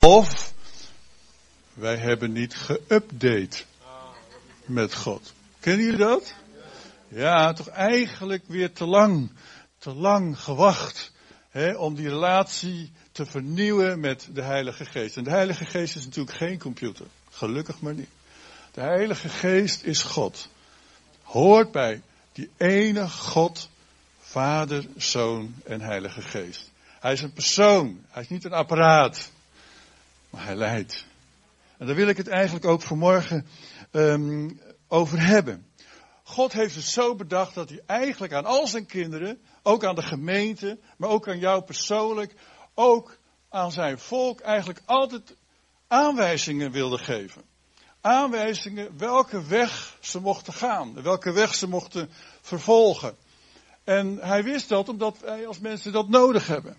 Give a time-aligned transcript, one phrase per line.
[0.00, 0.52] Of
[1.74, 3.64] wij hebben niet geüpdate
[4.64, 5.32] met God.
[5.58, 6.34] Kennen jullie dat?
[7.08, 9.30] Ja, toch eigenlijk weer te lang,
[9.78, 11.12] te lang gewacht
[11.50, 15.16] hè, om die relatie te vernieuwen met de Heilige Geest.
[15.16, 17.06] En de Heilige Geest is natuurlijk geen computer.
[17.30, 18.10] Gelukkig maar niet.
[18.72, 20.48] De Heilige Geest is God.
[21.22, 23.68] Hoort bij die ene God,
[24.20, 26.70] Vader, Zoon en Heilige Geest.
[27.00, 28.04] Hij is een persoon.
[28.08, 29.30] Hij is niet een apparaat.
[30.30, 31.06] Maar hij leidt.
[31.78, 33.46] En daar wil ik het eigenlijk ook vanmorgen
[33.92, 35.66] um, over hebben.
[36.22, 40.02] God heeft het zo bedacht dat hij eigenlijk aan al zijn kinderen, ook aan de
[40.02, 42.34] gemeente, maar ook aan jou persoonlijk,
[42.74, 45.36] ook aan zijn volk eigenlijk altijd
[45.88, 47.42] aanwijzingen wilde geven.
[48.00, 52.10] Aanwijzingen welke weg ze mochten gaan, welke weg ze mochten
[52.40, 53.16] vervolgen.
[53.84, 56.76] En hij wist dat omdat wij als mensen dat nodig hebben.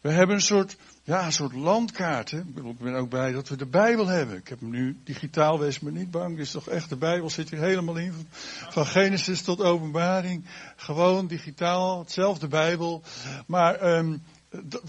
[0.00, 0.76] We hebben een soort,
[1.06, 2.30] ja, een soort landkaart.
[2.30, 2.38] Hè?
[2.38, 4.36] Ik ben ook blij dat we de Bijbel hebben.
[4.36, 6.36] Ik heb hem nu digitaal, wees maar niet bang.
[6.36, 8.28] Dit is toch echt de Bijbel, zit hier helemaal in.
[8.70, 10.44] Van Genesis tot openbaring.
[10.76, 13.02] Gewoon digitaal, hetzelfde Bijbel.
[13.46, 14.22] Maar um,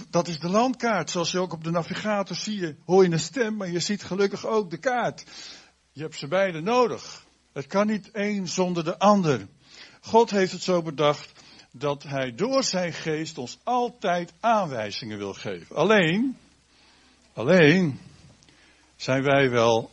[0.09, 1.09] dat is de landkaart.
[1.09, 4.03] Zoals je ook op de navigator zie je, hoor je een stem, maar je ziet
[4.03, 5.23] gelukkig ook de kaart.
[5.91, 7.25] Je hebt ze beide nodig.
[7.53, 9.47] Het kan niet één zonder de ander.
[10.01, 11.31] God heeft het zo bedacht
[11.79, 15.75] dat hij door zijn geest ons altijd aanwijzingen wil geven.
[15.75, 16.37] Alleen,
[17.33, 17.99] alleen
[18.95, 19.91] zijn wij wel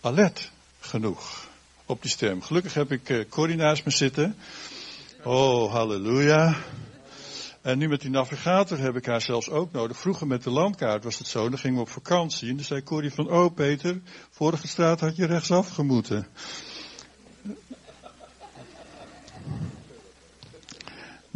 [0.00, 1.48] alert genoeg
[1.86, 2.42] op die stem.
[2.42, 4.36] Gelukkig heb ik uh, Corrie naast me zitten.
[5.24, 6.56] Oh, halleluja.
[7.62, 9.96] En nu met die navigator heb ik haar zelfs ook nodig.
[9.96, 12.48] Vroeger met de landkaart was het zo, dan gingen we op vakantie.
[12.48, 16.26] En dan zei Corrie van, oh Peter, vorige straat had je rechtsaf gemoeten.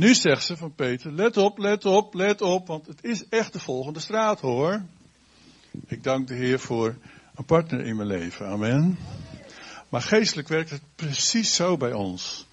[0.01, 3.53] Nu zegt ze van Peter, let op, let op, let op, want het is echt
[3.53, 4.83] de volgende straat hoor.
[5.87, 6.97] Ik dank de Heer voor
[7.35, 8.99] een partner in mijn leven, amen.
[9.89, 12.47] Maar geestelijk werkt het precies zo bij ons.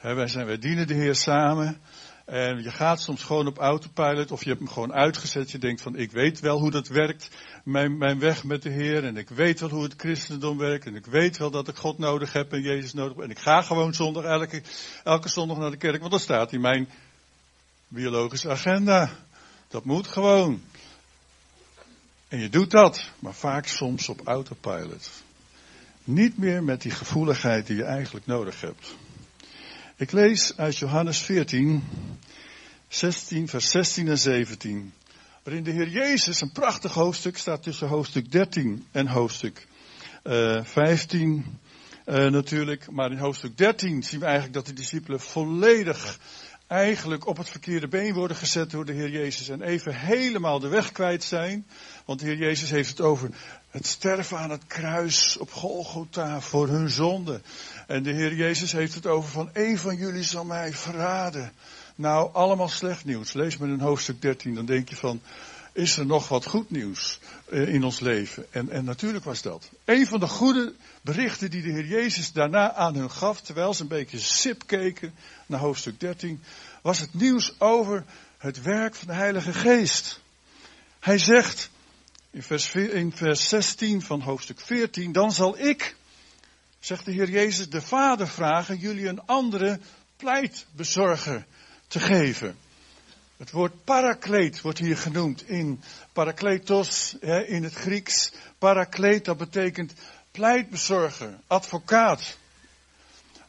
[0.00, 1.80] wij, zijn, wij dienen de Heer samen.
[2.24, 5.50] En je gaat soms gewoon op autopilot of je hebt hem gewoon uitgezet.
[5.50, 7.30] Je denkt van ik weet wel hoe dat werkt,
[7.64, 9.04] mijn, mijn weg met de Heer.
[9.04, 10.86] En ik weet wel hoe het christendom werkt.
[10.86, 13.24] En ik weet wel dat ik God nodig heb en Jezus nodig heb.
[13.24, 14.62] En ik ga gewoon zondag elke,
[15.04, 15.98] elke zondag naar de kerk.
[15.98, 16.88] Want dat staat in mijn
[17.88, 19.10] biologische agenda.
[19.68, 20.62] Dat moet gewoon.
[22.28, 25.10] En je doet dat, maar vaak soms op autopilot.
[26.04, 28.94] Niet meer met die gevoeligheid die je eigenlijk nodig hebt.
[30.04, 31.84] Ik lees uit Johannes 14,
[32.88, 34.92] 16, vers 16 en 17.
[35.42, 39.66] Waarin de Heer Jezus, een prachtig hoofdstuk, staat tussen hoofdstuk 13 en hoofdstuk
[40.24, 41.58] uh, 15
[42.06, 42.90] uh, natuurlijk.
[42.90, 46.18] Maar in hoofdstuk 13 zien we eigenlijk dat de discipelen volledig
[46.66, 50.68] eigenlijk op het verkeerde been worden gezet door de Heer Jezus en even helemaal de
[50.68, 51.66] weg kwijt zijn.
[52.04, 53.30] Want de Heer Jezus heeft het over
[53.70, 57.40] het sterven aan het kruis op Golgotha voor hun zonde.
[57.86, 61.52] En de Heer Jezus heeft het over van een van jullie zal mij verraden.
[61.94, 63.32] Nou, allemaal slecht nieuws.
[63.32, 65.20] Lees maar in hoofdstuk 13, dan denk je van,
[65.72, 67.18] is er nog wat goed nieuws
[67.50, 68.46] eh, in ons leven?
[68.50, 69.70] En, en natuurlijk was dat.
[69.84, 73.82] Een van de goede berichten die de Heer Jezus daarna aan hun gaf, terwijl ze
[73.82, 75.14] een beetje sip keken
[75.46, 76.42] naar hoofdstuk 13,
[76.82, 78.04] was het nieuws over
[78.38, 80.20] het werk van de Heilige Geest.
[81.00, 81.70] Hij zegt
[82.30, 85.96] in vers, in vers 16 van hoofdstuk 14, dan zal ik,
[86.84, 89.78] zegt de Heer Jezus, de Vader vragen jullie een andere
[90.16, 91.46] pleitbezorger
[91.86, 92.56] te geven.
[93.36, 98.32] Het woord parakleet wordt hier genoemd in parakletos in het Grieks.
[98.58, 99.92] Parakleet, dat betekent
[100.30, 102.36] pleitbezorger, advocaat.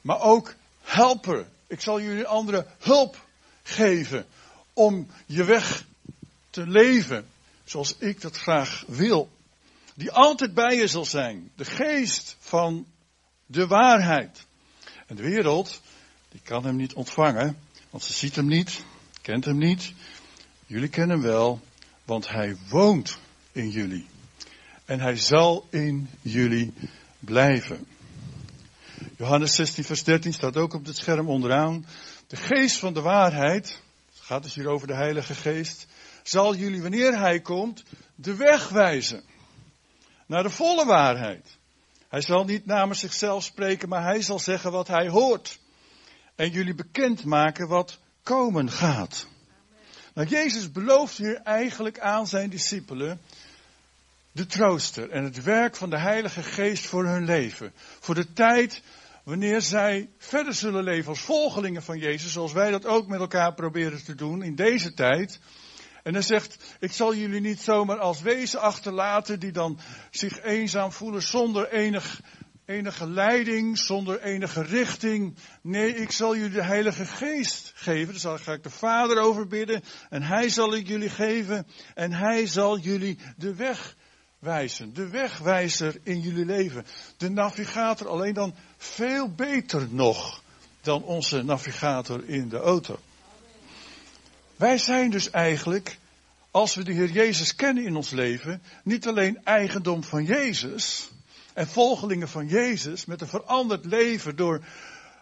[0.02, 1.48] Maar ook helper.
[1.68, 3.26] Ik zal jullie andere hulp
[3.64, 4.26] geven
[4.74, 5.86] om je weg
[6.50, 7.28] te leven
[7.64, 9.30] zoals ik dat graag wil.
[9.96, 11.52] Die altijd bij je zal zijn.
[11.56, 12.86] De geest van
[13.46, 14.46] de waarheid.
[15.08, 15.82] En de wereld,
[16.30, 17.58] die kan hem niet ontvangen,
[17.90, 18.84] want ze ziet hem niet,
[19.22, 19.94] kent hem niet.
[20.66, 21.62] Jullie kennen hem wel,
[22.06, 23.18] want hij woont
[23.52, 24.08] in jullie.
[24.86, 26.74] En hij zal in jullie
[27.20, 27.88] blijven.
[29.18, 31.86] Johannes 16, vers 13 staat ook op het scherm onderaan.
[32.28, 33.82] De geest van de waarheid,
[34.14, 35.88] het gaat dus hier over de Heilige Geest,
[36.24, 37.84] zal jullie wanneer hij komt
[38.16, 39.24] de weg wijzen.
[40.26, 41.58] Naar de volle waarheid.
[42.16, 45.60] Hij zal niet namens zichzelf spreken, maar hij zal zeggen wat hij hoort.
[46.36, 49.28] En jullie bekendmaken wat komen gaat.
[50.14, 53.22] Nou, Jezus belooft hier eigenlijk aan zijn discipelen
[54.32, 57.74] de trooster en het werk van de Heilige Geest voor hun leven.
[58.00, 58.82] Voor de tijd
[59.24, 63.54] wanneer zij verder zullen leven als volgelingen van Jezus, zoals wij dat ook met elkaar
[63.54, 65.40] proberen te doen in deze tijd.
[66.06, 69.80] En hij zegt, ik zal jullie niet zomaar als wezen achterlaten die dan
[70.12, 72.22] zich eenzaam voelen zonder enig,
[72.66, 75.36] enige leiding, zonder enige richting.
[75.62, 78.22] Nee, ik zal jullie de Heilige Geest geven.
[78.22, 79.84] Daar ga ik de Vader over bidden.
[80.10, 81.68] En Hij zal ik jullie geven.
[81.94, 83.96] En Hij zal jullie de weg
[84.40, 84.94] wijzen.
[84.94, 86.86] De wegwijzer in jullie leven.
[87.18, 90.42] De navigator, alleen dan veel beter nog
[90.82, 93.00] dan onze navigator in de auto.
[94.58, 95.98] Wij zijn dus eigenlijk,
[96.52, 101.10] als we de Heer Jezus kennen in ons leven, niet alleen eigendom van Jezus
[101.54, 104.66] en volgelingen van Jezus met een veranderd leven door,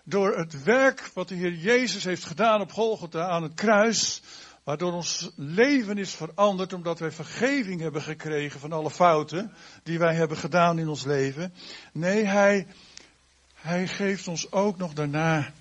[0.04, 4.22] door het werk wat de Heer Jezus heeft gedaan op Golgotha aan het kruis,
[4.64, 9.54] waardoor ons leven is veranderd omdat wij vergeving hebben gekregen van alle fouten
[9.84, 11.54] die wij hebben gedaan in ons leven.
[11.94, 12.68] Nee, Hij,
[13.56, 15.54] hij geeft ons ook nog daarna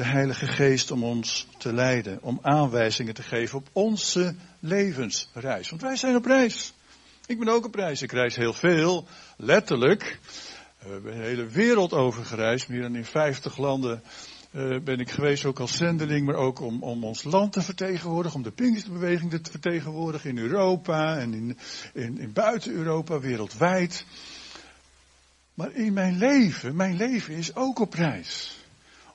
[0.00, 5.70] de Heilige Geest om ons te leiden, om aanwijzingen te geven op onze levensreis.
[5.70, 6.72] Want wij zijn op reis.
[7.26, 8.02] Ik ben ook op reis.
[8.02, 9.06] Ik reis heel veel,
[9.36, 10.18] letterlijk.
[10.78, 14.02] We hebben de hele wereld over gereisd, meer dan in 50 landen
[14.52, 18.36] uh, ben ik geweest, ook als zendeling, maar ook om, om ons land te vertegenwoordigen,
[18.36, 21.58] om de Pinksterbeweging te vertegenwoordigen in Europa en in,
[21.94, 24.04] in, in buiten Europa, wereldwijd.
[25.54, 28.59] Maar in mijn leven, mijn leven is ook op reis.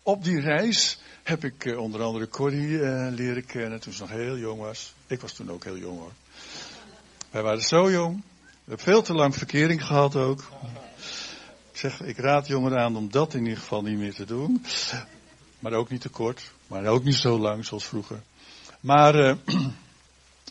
[0.07, 4.10] Op die reis heb ik uh, onder andere Corrie uh, leren kennen toen ze nog
[4.10, 4.94] heel jong was.
[5.07, 6.12] Ik was toen ook heel jong hoor.
[7.31, 8.22] Wij waren zo jong.
[8.44, 10.40] We hebben veel te lang verkering gehad ook.
[11.72, 14.66] Ik zeg, ik raad jongeren aan om dat in ieder geval niet meer te doen.
[15.60, 16.51] Maar ook niet te kort.
[16.68, 18.22] Maar ook niet zo lang zoals vroeger.
[18.80, 19.36] Maar uh,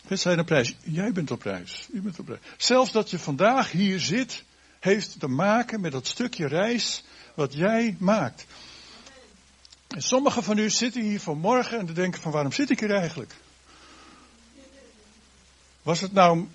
[0.09, 0.77] we zijn op reis.
[0.83, 1.89] Jij bent op reis.
[1.93, 2.41] U bent op reis.
[2.57, 4.45] Zelfs dat je vandaag hier zit,
[4.81, 7.05] heeft te maken met dat stukje reis
[7.35, 8.47] wat jij maakt.
[9.95, 13.35] En sommigen van u zitten hier vanmorgen en denken van waarom zit ik hier eigenlijk?
[15.83, 16.47] Was het nou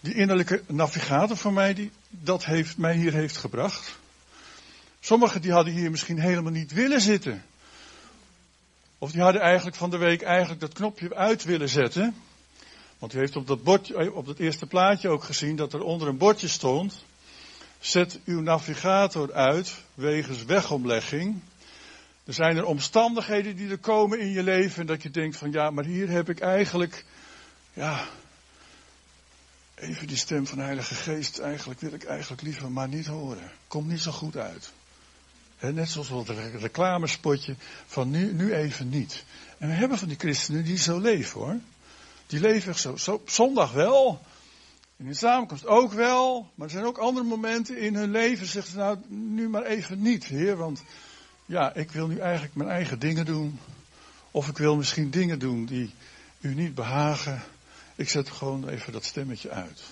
[0.00, 3.98] die innerlijke navigator van mij die dat heeft, mij hier heeft gebracht?
[5.00, 7.44] Sommigen die hadden hier misschien helemaal niet willen zitten.
[8.98, 12.14] Of die hadden eigenlijk van de week eigenlijk dat knopje uit willen zetten.
[12.98, 16.08] Want u heeft op dat, bordje, op dat eerste plaatje ook gezien dat er onder
[16.08, 17.04] een bordje stond.
[17.78, 21.40] Zet uw navigator uit wegens wegomlegging.
[22.28, 25.52] Er zijn er omstandigheden die er komen in je leven en dat je denkt van
[25.52, 27.04] ja, maar hier heb ik eigenlijk,
[27.72, 28.04] ja,
[29.74, 33.50] even die stem van de Heilige Geest, eigenlijk wil ik eigenlijk liever maar niet horen.
[33.68, 34.72] Komt niet zo goed uit.
[35.60, 36.28] net zoals wat
[36.58, 37.54] reclamespotje
[37.86, 39.24] van nu, nu even niet.
[39.58, 41.56] En we hebben van die christenen die zo leven hoor.
[42.26, 44.20] Die leven zo, zo zondag wel.
[44.96, 46.50] In de samenkomst ook wel.
[46.54, 48.46] Maar er zijn ook andere momenten in hun leven.
[48.46, 50.56] Zeggen ze nou nu maar even niet, heer.
[50.56, 50.82] Want
[51.48, 53.60] ja, ik wil nu eigenlijk mijn eigen dingen doen.
[54.30, 55.94] Of ik wil misschien dingen doen die
[56.40, 57.42] u niet behagen.
[57.94, 59.82] Ik zet gewoon even dat stemmetje uit.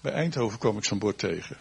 [0.00, 1.56] Bij Eindhoven kwam ik zo'n bord tegen.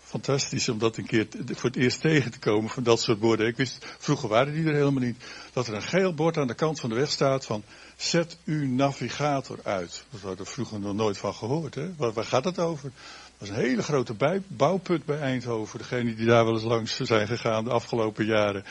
[0.00, 3.46] Fantastisch om dat een keer voor het eerst tegen te komen van dat soort borden.
[3.46, 5.24] Ik wist, vroeger waren die er helemaal niet.
[5.52, 7.62] Dat er een geel bord aan de kant van de weg staat van
[7.96, 10.04] zet uw navigator uit.
[10.10, 11.74] Dat hadden we vroeger nog nooit van gehoord.
[11.74, 11.94] Hè?
[11.96, 12.92] Waar gaat het over?
[13.40, 15.78] Is een hele grote bouwput bij Eindhoven.
[15.78, 18.64] Degene die daar wel eens langs zijn gegaan de afgelopen jaren,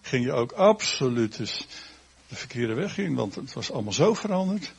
[0.00, 1.36] ging je ook absoluut
[2.28, 4.72] de verkeerde weg in, want het was allemaal zo veranderd.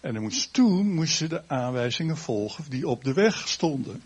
[0.00, 4.02] En dan moest, toen moest je de aanwijzingen volgen die op de weg stonden.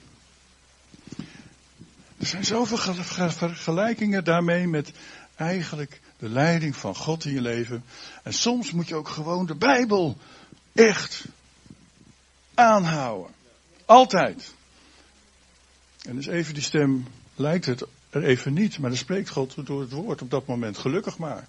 [2.18, 4.92] Er zijn zoveel vergelijkingen daarmee met
[5.36, 7.84] eigenlijk de leiding van God in je leven.
[8.22, 10.16] En soms moet je ook gewoon de Bijbel
[10.72, 11.24] echt
[12.54, 13.34] aanhouden.
[13.84, 14.54] Altijd.
[16.02, 19.80] En dus even die stem lijkt het er even niet, maar dan spreekt God door
[19.80, 20.78] het woord op dat moment.
[20.78, 21.46] Gelukkig maar.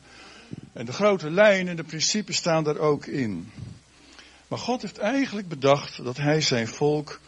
[0.74, 3.52] En de grote lijnen en de principes staan daar ook in.
[4.48, 7.20] Maar God heeft eigenlijk bedacht dat hij zijn volk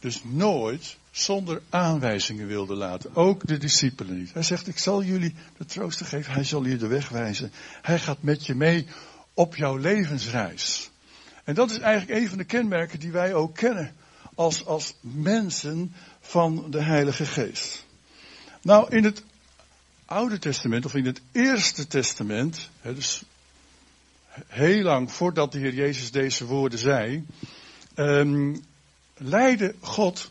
[0.00, 3.14] dus nooit zonder aanwijzingen wilde laten.
[3.14, 4.32] Ook de discipelen niet.
[4.32, 6.32] Hij zegt, ik zal jullie de troosten geven.
[6.32, 7.52] Hij zal je de weg wijzen.
[7.82, 8.86] Hij gaat met je mee
[9.34, 10.90] op jouw levensreis.
[11.44, 13.94] En dat is eigenlijk een van de kenmerken die wij ook kennen
[14.34, 15.94] als, als mensen
[16.26, 17.84] van de Heilige Geest.
[18.62, 19.22] Nou, in het
[20.04, 23.22] Oude Testament, of in het Eerste Testament, dus
[24.46, 27.26] heel lang voordat de Heer Jezus deze woorden zei,
[27.96, 28.64] um,
[29.16, 30.30] leidde God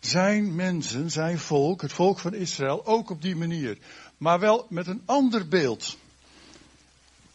[0.00, 3.78] zijn mensen, zijn volk, het volk van Israël, ook op die manier.
[4.16, 5.96] Maar wel met een ander beeld.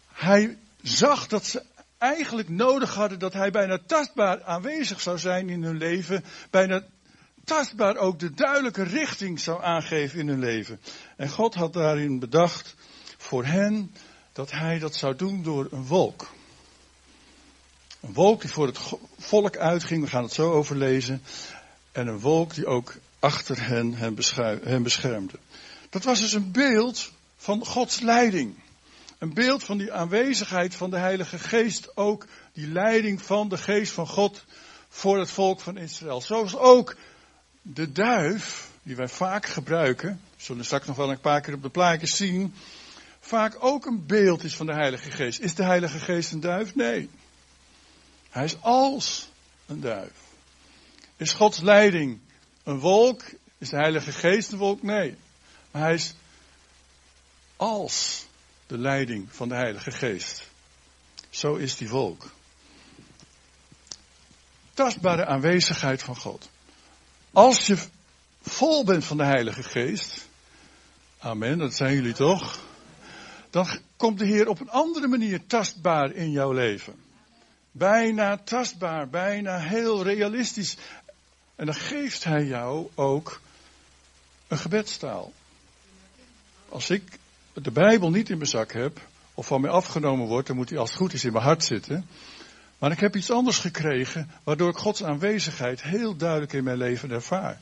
[0.08, 1.64] Hij zag dat ze
[1.98, 6.24] eigenlijk nodig hadden dat hij bijna tastbaar aanwezig zou zijn in hun leven.
[6.50, 6.84] Bijna
[7.46, 10.80] tastbaar ook de duidelijke richting zou aangeven in hun leven.
[11.18, 12.76] En God had daarin bedacht
[13.18, 13.96] voor hen
[14.34, 16.32] dat hij dat zou doen door een wolk.
[18.02, 18.80] Een wolk die voor het
[19.18, 21.24] volk uitging, we gaan het zo overlezen.
[21.92, 23.94] En een wolk die ook achter hen,
[24.64, 25.40] hen beschermde.
[25.90, 28.62] Dat was dus een beeld van Gods leiding.
[29.18, 33.92] Een beeld van die aanwezigheid van de Heilige Geest, ook die leiding van de Geest
[33.92, 34.46] van God
[34.90, 36.22] voor het volk van Israël.
[36.22, 36.96] Zoals ook
[37.64, 41.70] de duif, die wij vaak gebruiken, zullen straks nog wel een paar keer op de
[41.70, 42.54] plaatjes zien,
[43.20, 45.40] vaak ook een beeld is van de Heilige Geest.
[45.40, 46.76] Is de Heilige Geest een duif?
[46.76, 47.10] Nee.
[48.30, 49.30] Hij is als
[49.66, 50.12] een duif.
[51.18, 52.20] Is Gods leiding
[52.64, 53.24] een wolk?
[53.58, 54.84] Is de Heilige Geest een wolk?
[54.84, 55.18] Nee.
[55.72, 56.14] Maar hij is
[57.56, 58.26] als
[58.68, 60.48] de leiding van de Heilige Geest.
[61.30, 62.32] Zo is die wolk.
[64.74, 66.50] Tastbare aanwezigheid van God.
[67.34, 67.78] Als je
[68.42, 70.28] vol bent van de Heilige Geest,
[71.20, 72.60] amen, dat zijn jullie toch,
[73.50, 76.96] dan komt de Heer op een andere manier tastbaar in jouw leven.
[77.72, 80.78] Bijna tastbaar, bijna heel realistisch.
[81.56, 83.42] En dan geeft Hij jou ook
[84.48, 85.32] een gebedstaal.
[86.70, 87.04] Als ik
[87.54, 89.00] de Bijbel niet in mijn zak heb,
[89.34, 91.64] of van mij afgenomen wordt, dan moet hij als het goed is in mijn hart
[91.64, 92.08] zitten.
[92.84, 97.12] Maar ik heb iets anders gekregen, waardoor ik Gods aanwezigheid heel duidelijk in mijn leven
[97.12, 97.60] ervaar.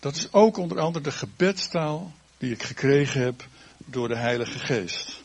[0.00, 3.46] Dat is ook onder andere de gebedstaal die ik gekregen heb
[3.84, 5.22] door de Heilige Geest.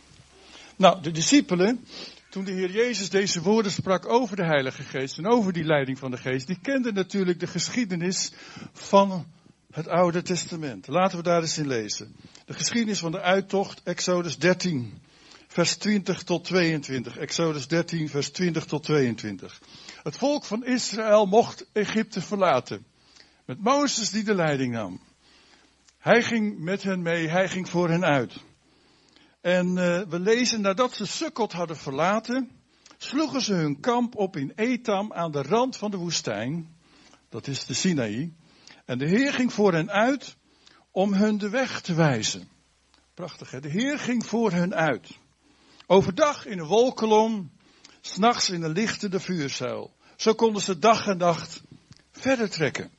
[0.75, 1.85] Nou, de discipelen,
[2.29, 5.99] toen de Heer Jezus deze woorden sprak over de Heilige Geest en over die leiding
[5.99, 8.31] van de Geest, die kenden natuurlijk de geschiedenis
[8.73, 9.25] van
[9.71, 10.87] het Oude Testament.
[10.87, 12.15] Laten we daar eens in lezen.
[12.45, 15.01] De geschiedenis van de uittocht, Exodus 13,
[15.51, 17.17] vers 20 tot 22.
[17.17, 19.62] Exodus 13, vers 20 tot 22.
[20.03, 22.86] Het volk van Israël mocht Egypte verlaten.
[23.46, 25.01] Met Mozes die de leiding nam.
[25.98, 28.34] Hij ging met hen mee, hij ging voor hen uit.
[29.41, 32.50] En uh, we lezen, nadat ze Sukkot hadden verlaten,
[32.98, 36.75] sloegen ze hun kamp op in Etam aan de rand van de woestijn.
[37.29, 38.34] Dat is de Sinaï.
[38.86, 40.36] En de Heer ging voor hen uit
[40.91, 42.50] om hun de weg te wijzen.
[43.13, 43.60] Prachtig, hè?
[43.60, 45.20] De Heer ging voor hen uit.
[45.91, 47.51] Overdag in een wolkolom,
[48.01, 49.93] s'nachts in een lichtende vuurzuil.
[50.15, 51.62] Zo konden ze dag en nacht
[52.12, 52.91] verder trekken.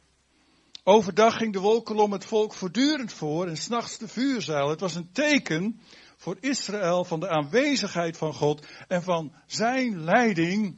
[0.84, 4.68] Overdag ging de wolkolom het volk voortdurend voor en s'nachts de vuurzuil.
[4.68, 5.80] Het was een teken
[6.16, 10.76] voor Israël van de aanwezigheid van God en van zijn leiding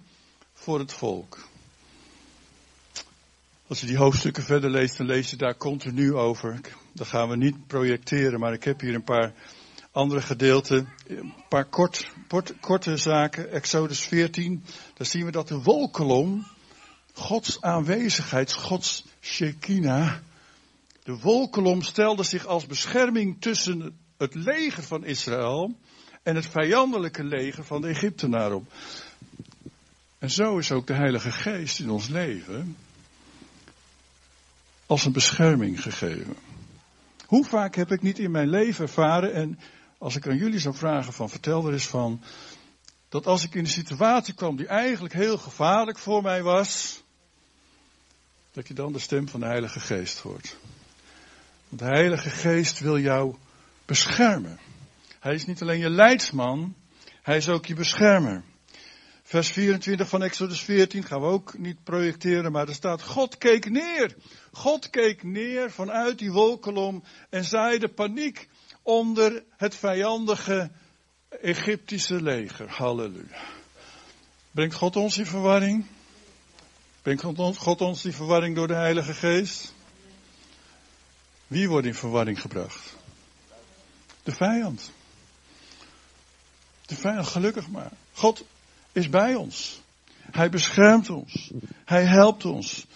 [0.52, 1.48] voor het volk.
[3.66, 6.60] Als je die hoofdstukken verder leest, dan lees je daar continu over.
[6.92, 9.32] Dat gaan we niet projecteren, maar ik heb hier een paar
[9.94, 10.88] andere gedeelten.
[11.06, 12.10] Een paar kort,
[12.60, 13.50] korte zaken.
[13.50, 14.64] Exodus 14.
[14.94, 16.46] Daar zien we dat de wolkolom,
[17.12, 20.14] Gods aanwezigheid, Gods Shekinah.
[21.02, 25.74] De wolkolom stelde zich als bescherming tussen het leger van Israël
[26.22, 28.72] en het vijandelijke leger van de Egyptenaren op.
[30.18, 32.76] En zo is ook de Heilige Geest in ons leven
[34.86, 36.36] als een bescherming gegeven.
[37.26, 39.58] Hoe vaak heb ik niet in mijn leven ervaren, en
[40.04, 42.22] als ik aan jullie zou vragen van vertel er eens van,
[43.08, 47.02] dat als ik in een situatie kwam die eigenlijk heel gevaarlijk voor mij was,
[48.52, 50.56] dat je dan de stem van de Heilige Geest hoort.
[51.68, 53.36] Want de Heilige Geest wil jou
[53.84, 54.58] beschermen.
[55.20, 56.74] Hij is niet alleen je leidsman,
[57.22, 58.42] hij is ook je beschermer.
[59.22, 63.70] Vers 24 van Exodus 14 gaan we ook niet projecteren, maar er staat: God keek
[63.70, 64.16] neer.
[64.52, 68.48] God keek neer vanuit die wolkolom en zaaide paniek
[68.84, 70.70] onder het vijandige
[71.42, 72.70] Egyptische leger.
[72.70, 73.42] Halleluja.
[74.50, 75.86] Brengt God ons in verwarring?
[77.02, 77.22] Brengt
[77.56, 79.72] God ons in verwarring door de Heilige Geest?
[81.46, 82.96] Wie wordt in verwarring gebracht?
[84.22, 84.92] De vijand.
[86.86, 87.92] De vijand, gelukkig maar.
[88.12, 88.44] God
[88.92, 89.80] is bij ons.
[90.30, 91.52] Hij beschermt ons.
[91.84, 92.86] Hij helpt ons.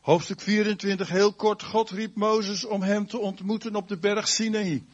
[0.00, 1.62] Hoofdstuk 24, heel kort.
[1.62, 4.86] God riep Mozes om hem te ontmoeten op de berg Sinai.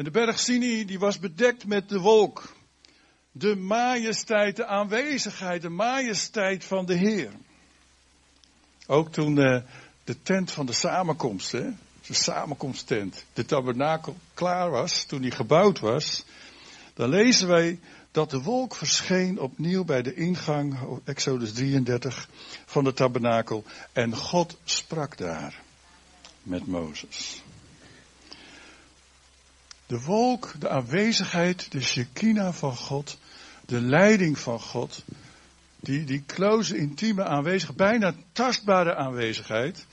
[0.00, 2.54] En de berg Sinai die was bedekt met de wolk.
[3.32, 7.30] De majesteit, de aanwezigheid, de majesteit van de Heer.
[8.86, 9.62] Ook toen uh,
[10.04, 11.70] de tent van de samenkomst, hè,
[12.06, 16.24] de samenkomsttent, de tabernakel klaar was, toen die gebouwd was,
[16.94, 17.80] dan lezen wij
[18.10, 22.28] dat de wolk verscheen opnieuw bij de ingang, Exodus 33,
[22.66, 23.64] van de tabernakel.
[23.92, 25.62] En God sprak daar
[26.42, 27.42] met Mozes.
[29.90, 33.18] De wolk, de aanwezigheid, de Shekinah van God,
[33.66, 35.04] de leiding van God,
[35.80, 39.86] die, die close, intieme aanwezigheid, bijna tastbare aanwezigheid,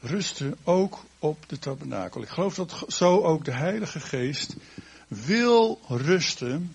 [0.00, 2.22] rustte ook op de tabernakel.
[2.22, 4.56] Ik geloof dat zo ook de Heilige Geest
[5.08, 6.74] wil rusten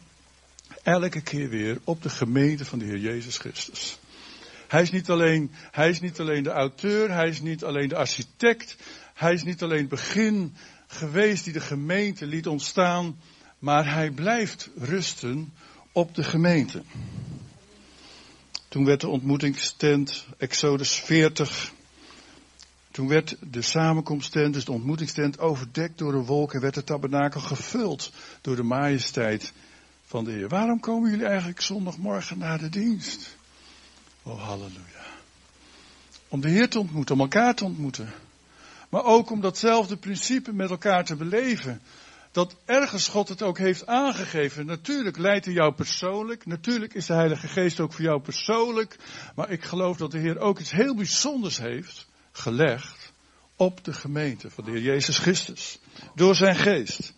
[0.84, 4.00] elke keer weer op de gemeente van de Heer Jezus Christus.
[4.68, 7.96] Hij is niet alleen, hij is niet alleen de auteur, hij is niet alleen de
[7.96, 8.76] architect,
[9.14, 10.56] hij is niet alleen het begin
[10.90, 13.20] geweest die de gemeente liet ontstaan,
[13.60, 15.54] maar hij blijft rusten
[15.92, 16.84] op de gemeente.
[18.68, 21.72] Toen werd de ontmoetingstent, Exodus 40,
[22.92, 27.42] toen werd de samenkomsttent, dus de ontmoetingstent, overdekt door een wolk en werd de tabernakel
[27.42, 29.54] gevuld door de majesteit
[30.06, 30.50] van de Heer.
[30.50, 33.38] Waarom komen jullie eigenlijk zondagmorgen naar de dienst?
[34.24, 35.06] Oh, halleluja.
[36.28, 38.14] Om de Heer te ontmoeten, om elkaar te ontmoeten.
[38.90, 41.82] Maar ook om datzelfde principe met elkaar te beleven.
[42.32, 44.66] Dat ergens God het ook heeft aangegeven.
[44.66, 46.46] Natuurlijk leidt hij jou persoonlijk.
[46.46, 48.98] Natuurlijk is de Heilige Geest ook voor jou persoonlijk.
[49.36, 53.12] Maar ik geloof dat de Heer ook iets heel bijzonders heeft gelegd
[53.56, 55.80] op de gemeente van de Heer Jezus Christus.
[56.16, 57.14] Door zijn geest.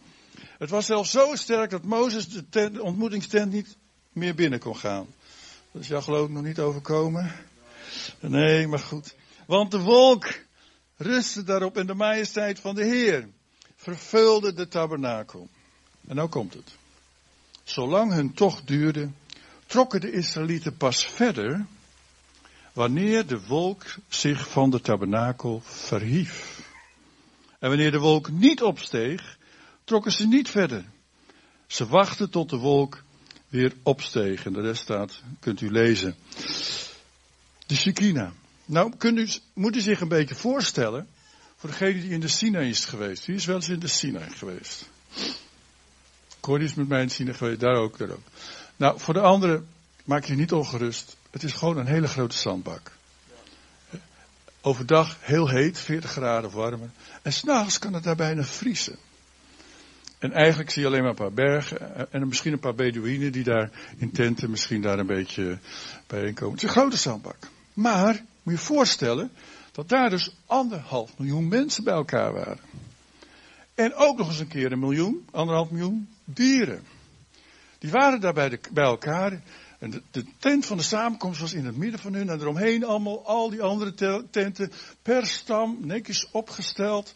[0.58, 3.78] Het was zelfs zo sterk dat Mozes de, tent, ontmoetingstent niet
[4.14, 5.08] meer binnen kon gaan.
[5.72, 7.32] Dat is jouw geloof nog niet overkomen?
[8.20, 9.16] Nee, maar goed.
[9.46, 10.28] Want de wolk
[11.02, 13.28] rustte daarop en de majesteit van de Heer
[13.76, 15.50] vervulde de tabernakel.
[16.08, 16.72] En nou komt het.
[17.64, 19.10] Zolang hun tocht duurde,
[19.66, 21.66] trokken de Israëlieten pas verder
[22.74, 26.62] wanneer de wolk zich van de tabernakel verhief.
[27.60, 29.38] En wanneer de wolk niet opsteeg,
[29.84, 30.86] trokken ze niet verder.
[31.68, 33.04] Ze wachten tot de wolk
[33.48, 34.46] weer opsteeg.
[34.46, 36.16] En de rest staat, kunt u lezen.
[37.66, 38.32] De Shekinah.
[38.72, 41.08] Nou, kunt moet u zich een beetje voorstellen,
[41.56, 43.26] voor degene die in de Sinai is geweest.
[43.26, 44.90] Wie is wel eens in de Sinai geweest?
[46.40, 48.28] Cordy is met mij in de Sinai geweest, daar ook, daar ook.
[48.76, 49.68] Nou, voor de anderen,
[50.04, 51.18] maak je niet ongerust.
[51.32, 52.92] Het is gewoon een hele grote zandbak.
[54.62, 56.90] Overdag heel heet, 40 graden of warmer.
[57.22, 58.96] En s'nachts kan het daar bijna vriezen.
[60.20, 63.44] En eigenlijk zie je alleen maar een paar bergen en misschien een paar Bedouinen die
[63.44, 65.60] daar in tenten misschien daar een beetje
[66.08, 66.54] bijeenkomen.
[66.54, 67.38] Het is een grote zandbak.
[67.74, 69.32] Maar, moet je je voorstellen,
[69.72, 72.60] dat daar dus anderhalf miljoen mensen bij elkaar waren.
[73.76, 76.84] En ook nog eens een keer een miljoen, anderhalf miljoen dieren.
[77.80, 79.42] Die waren daar bij, de, bij elkaar.
[79.80, 82.30] En de, tent van de samenkomst was in het midden van hun.
[82.30, 87.14] En eromheen allemaal al die andere tenten per stam netjes opgesteld.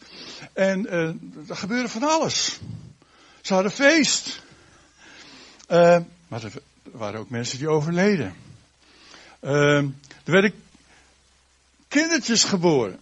[0.52, 2.60] En uh, er gebeurde van alles.
[3.40, 4.42] Ze hadden feest.
[5.70, 8.34] Uh, maar er waren ook mensen die overleden.
[9.40, 9.76] Uh,
[10.24, 10.52] er werden
[11.88, 12.98] kindertjes geboren.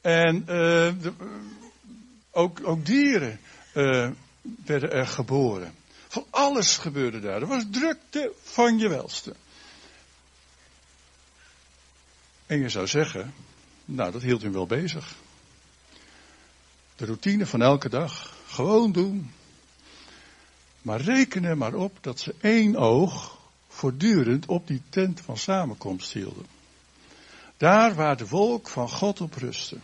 [0.00, 1.12] En de,
[2.30, 3.40] ook, ook dieren
[4.42, 5.74] werden er geboren.
[6.08, 7.40] Van alles gebeurde daar.
[7.40, 9.34] Er was drukte van je welste.
[12.46, 13.34] En je zou zeggen,
[13.84, 15.14] nou dat hield hem wel bezig.
[16.96, 18.36] De routine van elke dag.
[18.46, 19.32] Gewoon doen.
[20.82, 26.12] Maar reken er maar op dat ze één oog voortdurend op die tent van samenkomst
[26.12, 26.46] hielden.
[27.58, 29.76] Daar waar de wolk van God op rustte.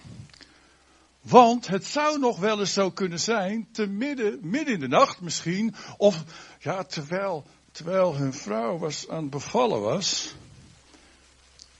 [1.21, 5.21] Want het zou nog wel eens zo kunnen zijn, te midden, midden in de nacht
[5.21, 6.25] misschien, of
[6.59, 10.35] ja, terwijl, terwijl hun vrouw was aan het bevallen was,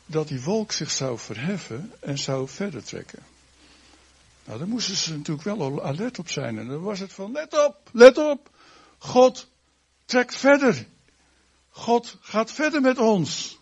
[0.07, 3.23] dat die wolk zich zou verheffen en zou verder trekken.
[4.45, 6.59] Nou, daar moesten ze natuurlijk wel alert op zijn.
[6.59, 8.51] En dan was het van, let op, let op.
[8.99, 9.49] God
[10.05, 10.87] trekt verder.
[11.71, 13.59] God gaat verder met ons.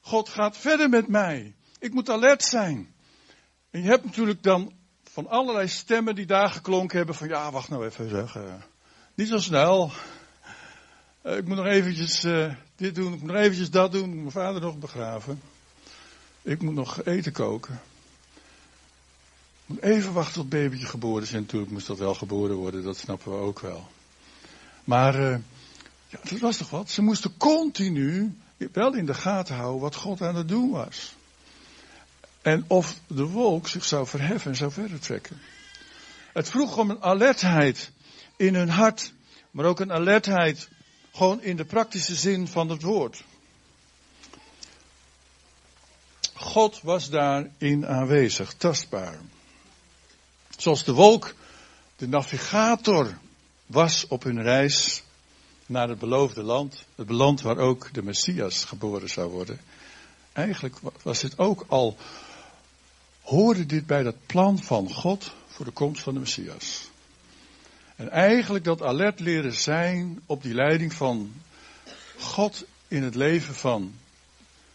[0.00, 1.54] God gaat verder met mij.
[1.84, 2.94] Ik moet alert zijn.
[3.70, 7.68] En je hebt natuurlijk dan van allerlei stemmen die daar geklonken hebben van ja, wacht
[7.68, 8.36] nou even zeg.
[8.36, 8.42] Uh,
[9.14, 9.92] niet zo snel.
[11.22, 14.02] Uh, ik moet nog eventjes uh, dit doen, ik moet nog eventjes dat doen.
[14.02, 15.40] Ik moet mijn vader nog begraven.
[16.42, 17.80] Ik moet nog eten koken.
[19.62, 21.32] Ik moet even wachten tot babytje geboren is.
[21.32, 23.88] En natuurlijk moest dat wel geboren worden, dat snappen we ook wel.
[24.84, 25.20] Maar
[26.08, 26.90] ja, dat was toch wat.
[26.90, 28.38] Ze moesten continu
[28.72, 31.14] wel in de gaten houden wat God aan het doen was.
[32.44, 35.40] En of de wolk zich zou verheffen en zou verder trekken.
[36.32, 37.90] Het vroeg om een alertheid
[38.36, 39.12] in hun hart,
[39.50, 40.68] maar ook een alertheid
[41.12, 43.24] gewoon in de praktische zin van het woord.
[46.34, 49.18] God was daarin aanwezig, tastbaar.
[50.56, 51.34] Zoals de wolk
[51.96, 53.18] de navigator
[53.66, 55.02] was op hun reis
[55.66, 59.60] naar het beloofde land, het land waar ook de Messias geboren zou worden.
[60.32, 61.96] Eigenlijk was het ook al
[63.24, 66.90] hoorde dit bij dat plan van God voor de komst van de Messias.
[67.96, 71.32] En eigenlijk dat alert leren zijn op die leiding van
[72.18, 73.94] God in het leven van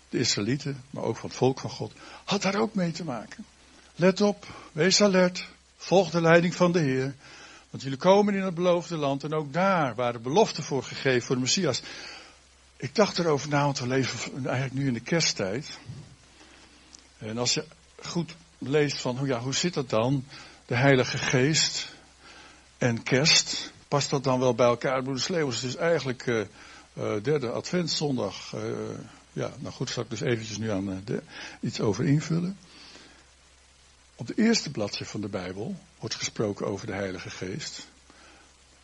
[0.09, 3.45] de Israëlieten, maar ook van het volk van God, had daar ook mee te maken.
[3.95, 7.15] Let op, wees alert, volg de leiding van de Heer.
[7.69, 11.35] Want jullie komen in het beloofde land en ook daar waren beloften voor gegeven voor
[11.35, 11.81] de Messias.
[12.77, 15.77] Ik dacht erover na, want we leven eigenlijk nu in de kersttijd.
[17.17, 17.65] En als je
[18.01, 20.25] goed leest van, ja, hoe zit dat dan?
[20.65, 21.89] De Heilige Geest
[22.77, 23.71] en kerst.
[23.87, 25.01] Past dat dan wel bij elkaar?
[25.01, 26.39] Broeder Sleeuwers, het is eigenlijk uh,
[26.93, 28.53] uh, derde adventszondag.
[28.55, 28.61] Uh,
[29.33, 31.03] ja, nou goed, zal ik dus eventjes nu aan
[31.59, 32.57] iets over invullen.
[34.15, 37.87] Op de eerste bladzijde van de Bijbel wordt gesproken over de Heilige Geest.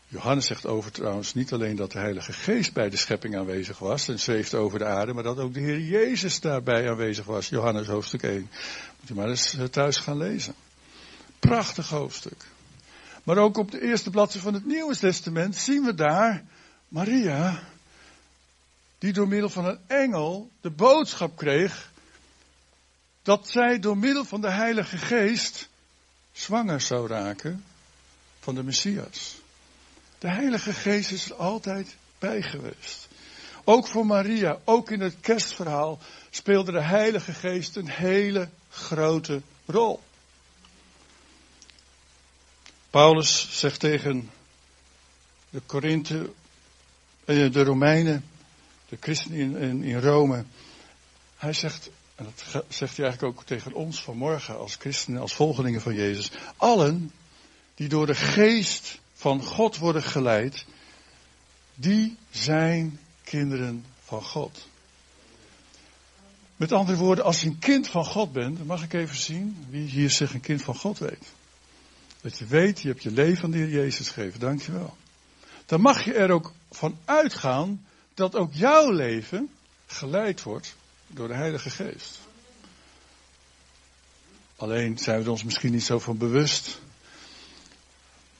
[0.07, 4.07] Johannes zegt over trouwens niet alleen dat de Heilige Geest bij de schepping aanwezig was
[4.07, 7.49] en zweefde over de aarde, maar dat ook de Heer Jezus daarbij aanwezig was.
[7.49, 8.49] Johannes hoofdstuk 1.
[9.05, 10.55] Moet je maar eens thuis gaan lezen.
[11.39, 12.45] Prachtig hoofdstuk.
[13.23, 16.43] Maar ook op de eerste bladzijde van het Nieuwe Testament zien we daar
[16.87, 17.63] Maria,
[18.97, 21.91] die door middel van een engel de boodschap kreeg
[23.21, 25.69] dat zij door middel van de Heilige Geest
[26.31, 27.63] zwanger zou raken
[28.39, 29.35] van de Messias.
[30.19, 33.07] De Heilige Geest is er altijd bij geweest.
[33.63, 40.01] Ook voor Maria, ook in het kerstverhaal, speelde de Heilige Geest een hele grote rol.
[42.89, 44.31] Paulus zegt tegen
[45.49, 46.29] de Korinthe,
[47.25, 48.25] eh, de Romeinen,
[48.89, 50.45] de christenen in, in Rome,
[51.35, 55.81] hij zegt, en dat zegt hij eigenlijk ook tegen ons vanmorgen als christenen, als volgelingen
[55.81, 56.31] van Jezus.
[56.57, 57.11] Allen
[57.75, 60.65] die door de geest van God worden geleid,
[61.75, 64.67] die zijn kinderen van God.
[66.55, 69.65] Met andere woorden, als je een kind van God bent, dan mag ik even zien
[69.69, 71.25] wie hier zich een kind van God weet.
[72.21, 74.97] Dat je weet, je hebt je leven aan de Heer Jezus gegeven, dankjewel.
[75.65, 79.49] Dan mag je er ook van uitgaan dat ook jouw leven
[79.85, 80.75] geleid wordt
[81.07, 82.19] door de Heilige Geest.
[84.55, 86.79] Alleen zijn we er ons misschien niet zo van bewust.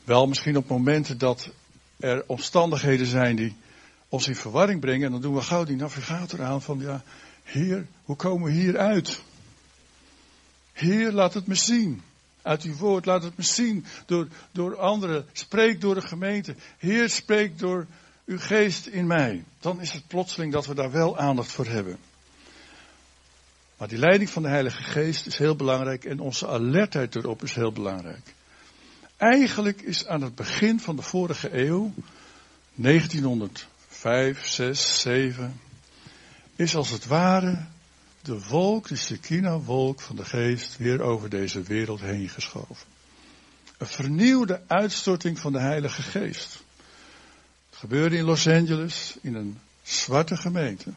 [0.04, 1.50] Wel misschien op momenten dat
[2.00, 3.56] er omstandigheden zijn die
[4.10, 5.06] ons in verwarring brengen.
[5.06, 7.04] En dan doen we gauw die navigator aan van ja,
[7.46, 9.22] Heer, hoe komen we hier uit?
[10.74, 12.02] Heer, laat het me zien.
[12.42, 13.86] Uit uw woord, laat het me zien.
[14.06, 15.26] Door, door anderen.
[15.32, 16.56] Spreek door de gemeente.
[16.78, 17.86] Heer, spreek door
[18.26, 19.44] uw geest in mij.
[19.60, 21.98] Dan is het plotseling dat we daar wel aandacht voor hebben.
[23.78, 27.56] Maar die leiding van de Heilige Geest is heel belangrijk en onze alertheid erop is
[27.56, 28.34] heel belangrijk.
[29.18, 31.94] Eigenlijk is aan het begin van de vorige eeuw,
[32.74, 35.60] 1905, 6, 7,
[36.56, 37.66] is als het ware
[38.22, 42.88] de wolk, de Shekinah-wolk van de geest, weer over deze wereld heen geschoven.
[43.78, 46.64] Een vernieuwde uitstorting van de Heilige Geest.
[47.70, 50.94] Het gebeurde in Los Angeles, in een zwarte gemeente,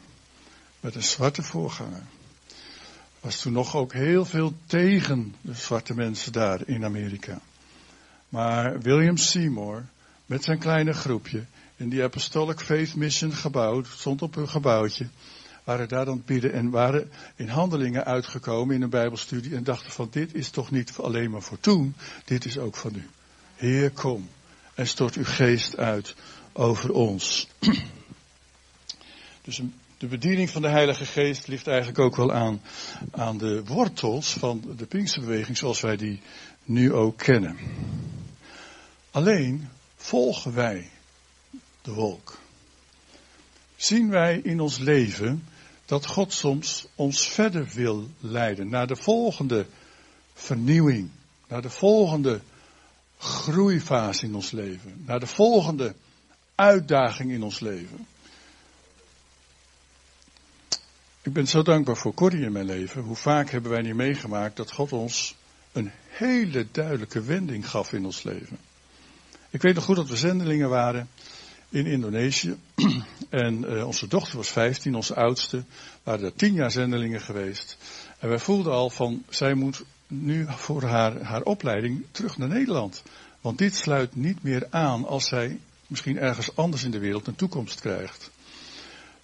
[0.79, 2.03] met een zwarte voorganger
[3.19, 7.41] was toen nog ook heel veel tegen de zwarte mensen daar in Amerika.
[8.29, 9.85] Maar William Seymour,
[10.25, 11.43] met zijn kleine groepje,
[11.75, 15.07] in die Apostolic Faith Mission gebouwd, stond op een gebouwtje,
[15.69, 20.07] waren daar dan bidden en waren in handelingen uitgekomen in een bijbelstudie en dachten van
[20.11, 23.07] dit is toch niet alleen maar voor toen, dit is ook van nu.
[23.55, 24.29] Heer kom
[24.73, 26.15] en stort uw geest uit
[26.53, 27.47] over ons.
[29.41, 29.61] Dus
[29.97, 32.61] de bediening van de Heilige Geest ligt eigenlijk ook wel aan,
[33.11, 36.21] aan de wortels van de Pinksterbeweging zoals wij die
[36.63, 37.57] nu ook kennen.
[39.11, 40.89] Alleen volgen wij
[41.81, 42.39] de wolk.
[43.75, 45.43] Zien wij in ons leven
[45.89, 49.65] dat God soms ons verder wil leiden naar de volgende
[50.33, 51.09] vernieuwing,
[51.47, 52.41] naar de volgende
[53.17, 55.95] groeifase in ons leven, naar de volgende
[56.55, 58.07] uitdaging in ons leven.
[61.21, 63.01] Ik ben zo dankbaar voor Corrie in mijn leven.
[63.01, 65.35] Hoe vaak hebben wij niet meegemaakt dat God ons
[65.71, 68.57] een hele duidelijke wending gaf in ons leven.
[69.49, 71.09] Ik weet nog goed dat we zendelingen waren
[71.69, 72.57] in Indonesië.
[73.29, 75.63] En uh, onze dochter was 15, onze oudste.
[76.03, 77.77] waren er tien jaar zendelingen geweest.
[78.19, 83.03] En wij voelden al van, zij moet nu voor haar, haar opleiding terug naar Nederland.
[83.41, 87.35] Want dit sluit niet meer aan als zij misschien ergens anders in de wereld een
[87.35, 88.31] toekomst krijgt.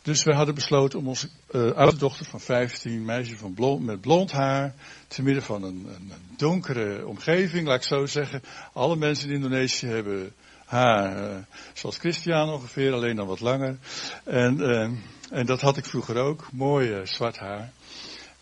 [0.02, 4.02] Dus we hadden besloten om onze uh, oudste dochter van 15, meisje van blond, met
[4.02, 4.74] blond haar,
[5.08, 8.42] te midden van een, een, donkere omgeving, laat ik zo zeggen.
[8.74, 10.34] Alle mensen in Indonesië hebben
[10.66, 11.38] haar, uh,
[11.74, 13.78] zoals Christian ongeveer, alleen dan wat langer.
[14.24, 14.90] En, uh,
[15.32, 17.72] en dat had ik vroeger ook, mooi zwart haar.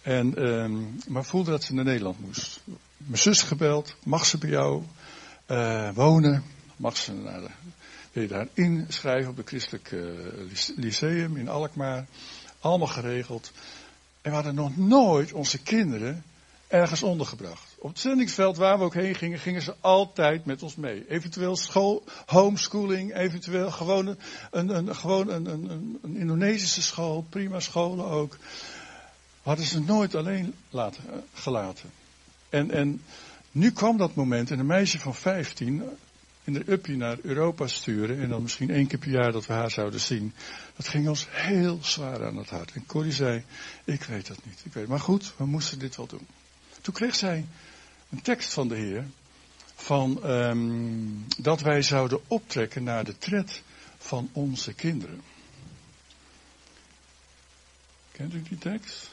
[0.02, 2.62] En, ehm, maar voelde dat ze naar Nederland moest.
[2.98, 4.84] Mijn zus gebeld, mag ze bij jou
[5.94, 6.44] wonen?
[6.76, 7.50] Mag ze naar de
[8.12, 9.96] wil je daar inschrijven op de Christelijk
[10.76, 12.06] Lyceum in Alkmaar.
[12.60, 13.52] Allemaal geregeld.
[14.22, 16.24] En we hadden nog nooit onze kinderen
[16.74, 17.76] ergens ondergebracht.
[17.80, 21.10] Op het zendingsveld waar we ook heen gingen, gingen ze altijd met ons mee.
[21.10, 24.18] Eventueel school, homeschooling, eventueel gewoon
[24.52, 28.38] een, een, gewoon een, een, een Indonesische school, prima scholen ook.
[29.42, 31.90] Hadden ze nooit alleen laten, eh, gelaten.
[32.50, 33.02] En, en
[33.52, 35.84] nu kwam dat moment en een meisje van 15
[36.44, 39.54] in de uppie naar Europa sturen en dan misschien één keer per jaar dat we
[39.54, 40.34] haar zouden zien.
[40.76, 42.72] Dat ging ons heel zwaar aan het hart.
[42.72, 43.44] En Corrie zei,
[43.84, 44.62] ik weet dat niet.
[44.64, 46.28] Ik weet, maar goed, we moesten dit wel doen.
[46.84, 47.46] Toen kreeg zij
[48.10, 49.06] een tekst van de Heer
[49.76, 53.62] van um, dat wij zouden optrekken naar de tred
[53.98, 55.22] van onze kinderen.
[58.12, 59.10] Kent u die tekst?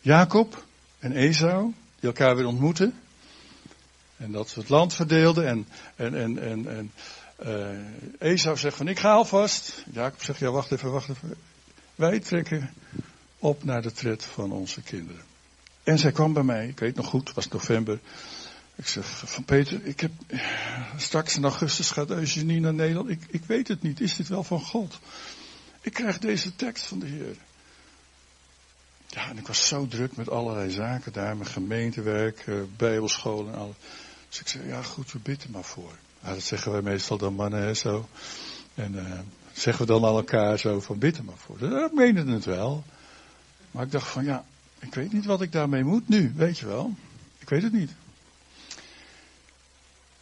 [0.00, 0.64] Jacob
[0.98, 3.00] en Esau, die elkaar weer ontmoeten.
[4.16, 5.46] En dat ze het land verdeelden.
[5.46, 6.92] En, en, en, en, en
[8.18, 9.84] uh, Esau zegt van ik ga alvast.
[9.92, 11.36] Jacob zegt ja wacht even, wacht even.
[11.94, 12.74] Wij trekken
[13.44, 15.22] op naar de tred van onze kinderen.
[15.82, 17.98] En zij kwam bij mij, ik weet nog goed, het was november.
[18.74, 20.12] Ik zeg van Peter, ik heb
[20.96, 23.08] straks in augustus gaat Eugenie naar Nederland.
[23.08, 24.98] Ik, ik weet het niet, is dit wel van God?
[25.80, 27.36] Ik krijg deze tekst van de Heer.
[29.06, 33.54] Ja, en ik was zo druk met allerlei zaken daar, mijn gemeentewerk, uh, bijbelschool en
[33.54, 33.76] alles.
[34.28, 35.92] Dus ik zei, ja goed, we bidden maar voor.
[36.22, 38.08] Ja, dat zeggen wij meestal dan mannen, hè, zo.
[38.74, 39.18] En uh,
[39.52, 41.58] zeggen we dan aan elkaar zo van, bidden maar voor.
[41.58, 42.84] Dat menen het wel.
[43.74, 44.44] Maar ik dacht van, ja,
[44.78, 46.94] ik weet niet wat ik daarmee moet nu, weet je wel.
[47.38, 47.90] Ik weet het niet.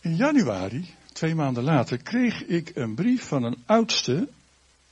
[0.01, 4.29] In januari, twee maanden later, kreeg ik een brief van een oudste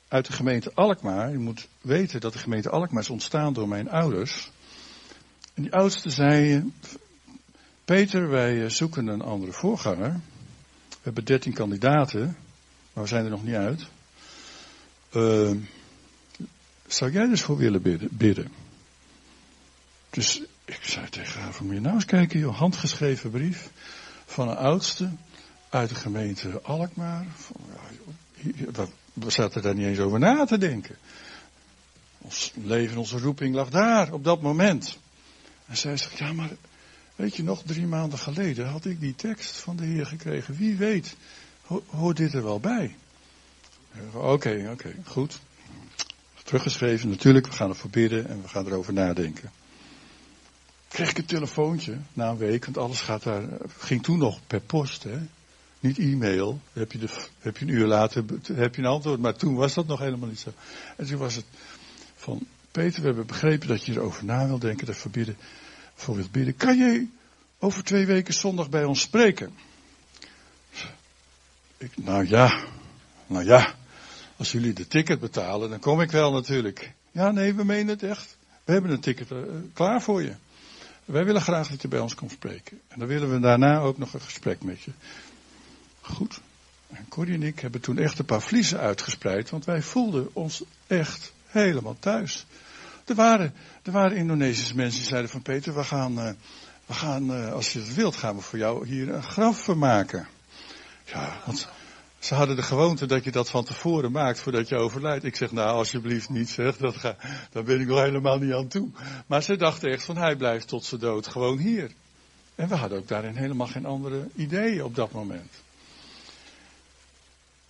[0.09, 1.31] uit de gemeente Alkmaar.
[1.31, 4.51] Je moet weten dat de gemeente Alkmaar is ontstaan door mijn ouders.
[5.55, 6.65] En die oudste zei,
[7.85, 10.13] Peter, wij zoeken een andere voorganger.
[10.89, 12.37] We hebben dertien kandidaten,
[12.93, 13.87] maar we zijn er nog niet uit.
[15.13, 15.51] Uh,
[16.93, 18.53] zou jij dus voor willen bidden?
[20.11, 23.71] Dus ik zei tegen haar van, moet je nou eens kijken, joh, handgeschreven brief
[24.27, 25.11] van een oudste
[25.69, 27.27] uit de gemeente Alkmaar.
[29.13, 30.97] We zaten daar niet eens over na te denken.
[32.19, 34.99] Ons leven, onze roeping lag daar, op dat moment.
[35.67, 36.51] En zij zegt, ja maar,
[37.17, 40.57] weet je nog, drie maanden geleden had ik die tekst van de Heer gekregen.
[40.57, 41.17] Wie weet,
[41.87, 42.97] hoort dit er wel bij?
[44.13, 45.41] Oké, oké, goed.
[46.51, 49.51] Teruggeschreven, natuurlijk, we gaan ervoor bidden en we gaan erover nadenken.
[50.89, 53.43] Kreeg ik een telefoontje na een week, want alles gaat daar,
[53.79, 55.19] ging toen nog per post, hè.
[55.81, 57.09] Niet e-mail, heb je, de,
[57.39, 60.29] heb je een uur later heb je een antwoord, maar toen was dat nog helemaal
[60.29, 60.53] niet zo.
[60.97, 61.45] En toen was het
[62.17, 65.37] van, Peter, we hebben begrepen dat je erover na wil denken, dat verbieden,
[65.95, 66.57] voor wilt bidden.
[66.57, 67.07] Kan je
[67.59, 69.53] over twee weken zondag bij ons spreken?
[71.77, 72.65] Ik, nou ja,
[73.27, 73.75] nou ja,
[74.41, 76.93] als jullie de ticket betalen, dan kom ik wel natuurlijk.
[77.11, 78.37] Ja, nee, we menen het echt.
[78.65, 79.39] We hebben een ticket uh,
[79.73, 80.33] klaar voor je.
[81.05, 82.81] Wij willen graag dat je bij ons komt spreken.
[82.89, 84.91] En dan willen we daarna ook nog een gesprek met je.
[86.01, 86.41] Goed.
[86.89, 90.63] En Corrie en ik hebben toen echt een paar vliezen uitgespreid, want wij voelden ons
[90.87, 92.47] echt helemaal thuis.
[93.05, 96.31] Er waren, er waren Indonesische mensen die zeiden van Peter, we gaan, uh,
[96.87, 100.29] we gaan uh, als je het wilt, gaan we voor jou hier een graf vermaken.
[101.05, 101.69] Ja, want
[102.21, 105.25] ze hadden de gewoonte dat je dat van tevoren maakt voordat je overlijdt.
[105.25, 107.17] Ik zeg nou alsjeblieft niet zeg, dat ga,
[107.53, 108.89] daar ben ik nog helemaal niet aan toe.
[109.27, 111.91] Maar ze dachten echt van hij blijft tot zijn dood gewoon hier.
[112.55, 115.63] En we hadden ook daarin helemaal geen andere ideeën op dat moment.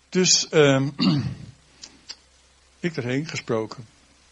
[0.09, 0.95] Dus um,
[2.81, 3.87] ik erheen gesproken.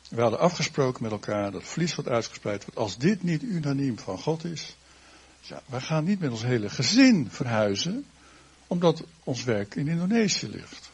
[0.09, 2.81] We hadden afgesproken met elkaar dat vlies wordt uitgespreid wordt.
[2.81, 4.77] Als dit niet unaniem van God is,
[5.41, 8.05] ja, wij gaan niet met ons hele gezin verhuizen,
[8.69, 10.91] omdat ons werk in Indonesië ligt.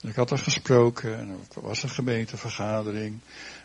[0.00, 3.18] Ik had er gesproken en er was een gemeentevergadering.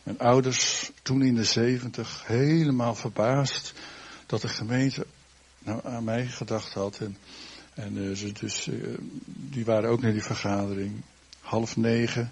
[0.03, 3.73] Mijn ouders, toen in de zeventig, helemaal verbaasd
[4.25, 5.05] dat de gemeente
[5.59, 6.99] nou, aan mij gedacht had.
[6.99, 7.17] En
[7.77, 11.01] en uh, ze dus, uh, die waren ook naar die vergadering.
[11.39, 12.31] Half negen.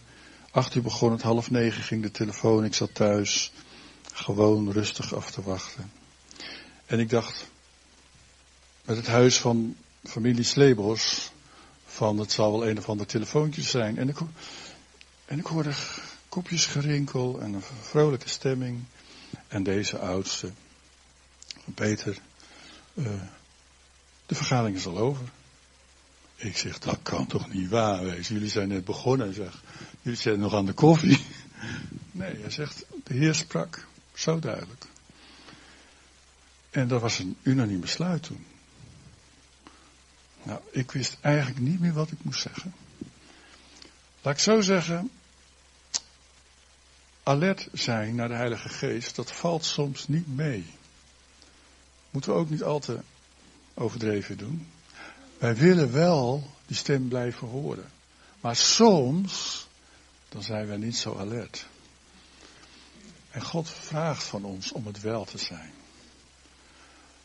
[0.52, 2.66] Acht uur begon het, half negen ging de telefoon.
[2.66, 3.52] Ik zat thuis
[4.14, 5.92] gewoon rustig af te wachten.
[6.86, 7.48] En ik dacht,
[8.86, 9.76] met het huis van
[10.08, 11.32] familie Slebos,
[11.86, 13.98] van het zal wel een of ander telefoontje zijn.
[13.98, 14.18] En ik,
[15.26, 15.74] en ik hoorde
[16.30, 18.84] kopjes gerinkel en een vrolijke stemming.
[19.48, 20.52] En deze oudste,
[21.74, 22.18] Peter,
[22.94, 23.08] uh,
[24.26, 25.30] de vergadering is al over.
[26.36, 28.34] Ik zeg, dat kan toch niet waar wezen.
[28.34, 29.62] Jullie zijn net begonnen, zeg.
[30.02, 31.20] Jullie zijn nog aan de koffie.
[32.12, 33.88] Nee, hij zegt, de Heer sprak.
[34.14, 34.86] Zo duidelijk.
[36.70, 38.46] En dat was een unaniem besluit toen.
[40.46, 42.74] Nou, ik wist eigenlijk niet meer wat ik moest zeggen.
[44.22, 45.12] Laat ik zo zeggen.
[47.24, 50.66] alert zijn naar de Heilige Geest, dat valt soms niet mee.
[52.10, 53.00] Moeten we ook niet al te
[53.74, 54.68] overdreven doen.
[55.38, 57.92] Wij willen wel die stem blijven horen.
[58.42, 59.68] Maar soms,
[60.30, 61.66] dan zijn wij niet zo alert.
[63.32, 65.74] En God vraagt van ons om het wel te zijn.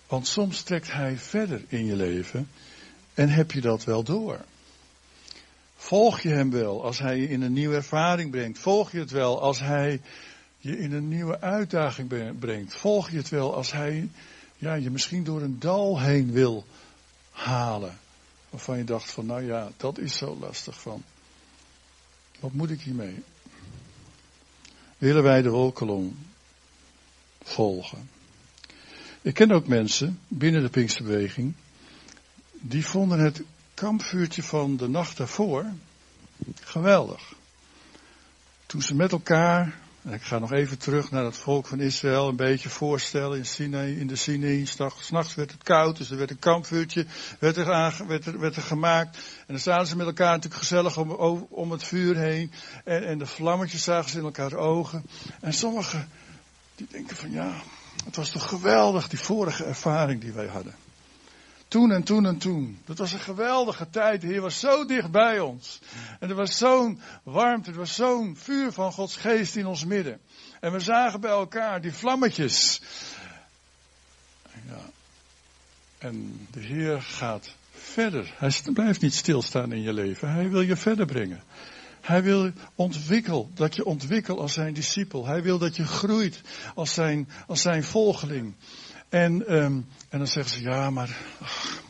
[0.06, 2.48] Want soms trekt Hij verder in je leven
[3.20, 4.40] en heb je dat wel door.
[5.76, 8.59] Volg je Hem wel als Hij je in een nieuwe ervaring brengt?
[8.59, 10.00] Volg je het wel als Hij
[10.59, 12.74] je in een nieuwe uitdaging brengt?
[12.74, 14.09] Volg je het wel als Hij
[14.56, 16.64] ja, je misschien door een dal heen wil
[17.30, 17.98] halen?
[18.50, 21.02] Waarvan je dacht van, nou ja, dat is zo lastig van.
[22.38, 23.22] Wat moet ik hiermee?
[24.98, 26.18] Willen wij de wolkolom
[27.42, 28.11] volgen?
[29.22, 31.54] Ik ken ook mensen binnen de Pinksterbeweging,
[32.61, 33.42] die vonden het
[33.75, 35.66] kampvuurtje van de nacht daarvoor
[36.61, 37.33] geweldig.
[38.66, 42.29] Toen ze met elkaar, en ik ga nog even terug naar het volk van Israël,
[42.29, 44.66] een beetje voorstellen in Sinai, in de Sinai,
[44.99, 47.07] s'nachts werd het koud, dus er werd een kampvuurtje,
[47.38, 47.66] werd er,
[48.07, 49.16] werd er, werd er gemaakt.
[49.16, 51.11] En dan zaten ze met elkaar natuurlijk gezellig om,
[51.51, 52.53] om het vuur heen,
[52.85, 55.07] en, en de vlammetjes zagen ze in elkaars ogen.
[55.40, 56.09] En sommigen,
[56.75, 57.62] die denken van ja,
[58.05, 60.75] het was toch geweldig, die vorige ervaring die wij hadden.
[61.70, 62.78] Toen en toen en toen.
[62.85, 64.20] Dat was een geweldige tijd.
[64.20, 65.80] De Heer was zo dicht bij ons.
[66.20, 70.20] En er was zo'n warmte, er was zo'n vuur van Gods geest in ons midden.
[70.61, 72.83] En we zagen bij elkaar die vlammetjes.
[74.68, 74.90] Ja.
[75.98, 78.35] En de Heer gaat verder.
[78.37, 80.33] Hij blijft niet stilstaan in je leven.
[80.33, 81.42] Hij wil je verder brengen.
[82.00, 85.26] Hij wil ontwikkel, dat je ontwikkelt als zijn discipel.
[85.26, 86.40] Hij wil dat je groeit
[86.74, 88.54] als zijn, als zijn volgeling.
[89.11, 91.83] En, um, en dan zeggen ze, ja, maar ach,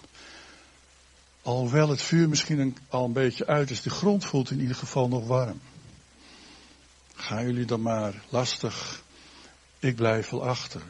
[1.43, 5.09] alhoewel het vuur misschien al een beetje uit is, de grond voelt in ieder geval
[5.09, 5.61] nog warm.
[7.15, 9.03] Gaan jullie dan maar lastig,
[9.79, 10.83] ik blijf wel achter.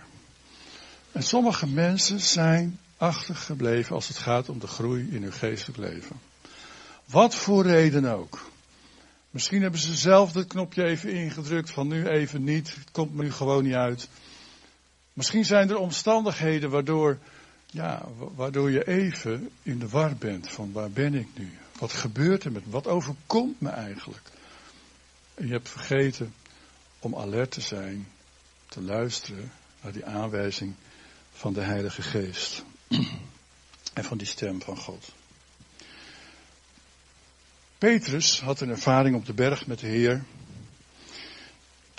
[1.12, 6.20] En sommige mensen zijn achtergebleven als het gaat om de groei in hun geestelijk leven.
[7.04, 8.50] Wat voor reden ook.
[9.30, 13.22] Misschien hebben ze zelf dat knopje even ingedrukt van nu even niet, het komt me
[13.22, 14.08] nu gewoon niet uit.
[15.20, 17.18] Misschien zijn er omstandigheden waardoor,
[17.66, 18.02] ja,
[18.34, 21.58] waardoor je even in de war bent van waar ben ik nu?
[21.78, 22.72] Wat gebeurt er met me?
[22.72, 24.30] Wat overkomt me eigenlijk?
[25.34, 26.34] En je hebt vergeten
[26.98, 28.08] om alert te zijn,
[28.68, 29.52] te luisteren
[29.82, 30.74] naar die aanwijzing
[31.32, 32.64] van de Heilige Geest.
[33.94, 35.12] En van die stem van God.
[37.78, 40.24] Petrus had een ervaring op de berg met de Heer.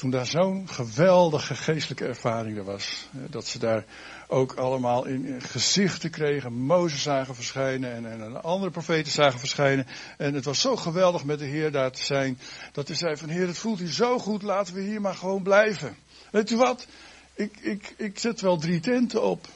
[0.02, 3.08] Toen daar zo'n geweldige geestelijke ervaring er was.
[3.12, 3.86] Dat ze daar
[4.28, 6.54] ook allemaal in gezichten kregen.
[6.54, 9.88] Mozes zagen verschijnen en, en andere profeten zagen verschijnen.
[10.18, 12.40] En het was zo geweldig met de Heer daar te zijn.
[12.72, 14.42] Dat hij zei van Heer het voelt hier zo goed.
[14.42, 15.96] Laten we hier maar gewoon blijven.
[16.32, 16.88] Weet u wat?
[17.34, 19.48] Ik, ik, ik zet wel drie tenten op.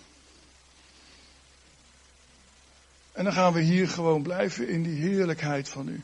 [3.12, 6.04] En dan gaan we hier gewoon blijven in die heerlijkheid van u.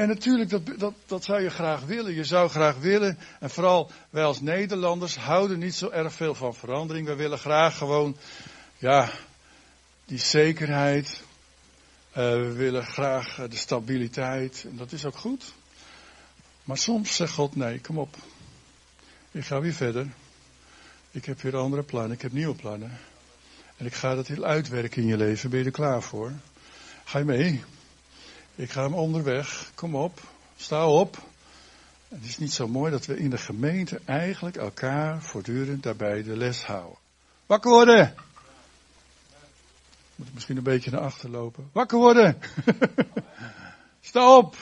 [0.00, 2.14] En natuurlijk, dat, dat, dat zou je graag willen.
[2.14, 6.54] Je zou graag willen, en vooral wij als Nederlanders houden niet zo erg veel van
[6.54, 7.06] verandering.
[7.06, 8.16] We willen graag gewoon,
[8.78, 9.10] ja,
[10.04, 11.22] die zekerheid.
[12.10, 14.64] Uh, we willen graag uh, de stabiliteit.
[14.70, 15.52] En dat is ook goed.
[16.64, 18.16] Maar soms zegt God, nee, kom op.
[19.30, 20.06] Ik ga weer verder.
[21.10, 22.98] Ik heb weer andere plannen, ik heb nieuwe plannen.
[23.76, 25.50] En ik ga dat heel uitwerken in je leven.
[25.50, 26.32] Ben je er klaar voor?
[27.04, 27.62] Ga je mee?
[28.54, 29.70] Ik ga hem onderweg.
[29.74, 30.20] Kom op.
[30.56, 31.18] Sta op.
[32.08, 36.36] Het is niet zo mooi dat we in de gemeente eigenlijk elkaar voortdurend daarbij de
[36.36, 36.98] les houden.
[37.46, 38.14] Wakker worden!
[40.16, 41.68] Moet misschien een beetje naar achter lopen.
[41.72, 42.38] Wakker worden!
[44.00, 44.56] Sta op!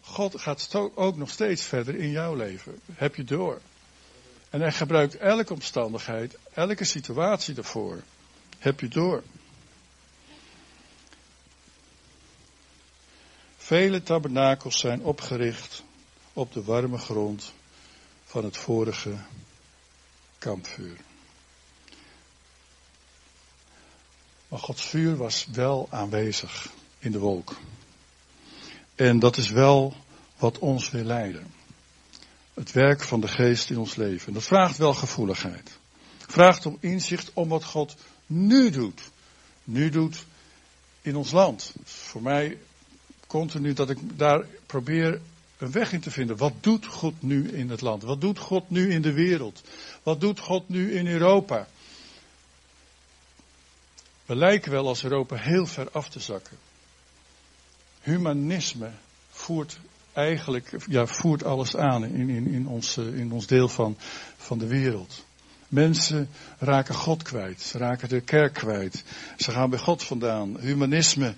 [0.00, 2.80] God gaat ook nog steeds verder in jouw leven.
[2.92, 3.60] Heb je door.
[4.50, 8.02] En hij gebruikt elke omstandigheid, elke situatie ervoor.
[8.58, 9.22] Heb je door.
[13.64, 15.82] Vele tabernakels zijn opgericht
[16.32, 17.52] op de warme grond
[18.24, 19.16] van het vorige
[20.38, 20.96] kampvuur.
[24.48, 27.56] Maar Gods vuur was wel aanwezig in de wolk.
[28.94, 29.94] En dat is wel
[30.36, 31.52] wat ons wil leiden.
[32.54, 34.32] Het werk van de geest in ons leven.
[34.32, 35.78] Dat vraagt wel gevoeligheid.
[36.18, 37.96] Vraagt om inzicht om wat God
[38.26, 39.00] nu doet.
[39.64, 40.24] Nu doet
[41.02, 41.72] in ons land.
[41.84, 42.58] Voor mij
[43.34, 45.20] continu dat ik daar probeer
[45.58, 46.36] een weg in te vinden.
[46.36, 48.02] Wat doet God nu in het land?
[48.02, 49.62] Wat doet God nu in de wereld?
[50.02, 51.66] Wat doet God nu in Europa?
[54.26, 56.56] We lijken wel als Europa heel ver af te zakken.
[58.00, 58.90] Humanisme
[59.30, 59.78] voert
[60.12, 63.96] eigenlijk ja, voert alles aan in, in, in, ons, in ons deel van,
[64.36, 65.24] van de wereld.
[65.68, 66.28] Mensen
[66.58, 69.04] raken God kwijt, raken de kerk kwijt.
[69.36, 70.60] Ze gaan bij God vandaan.
[70.60, 71.34] Humanisme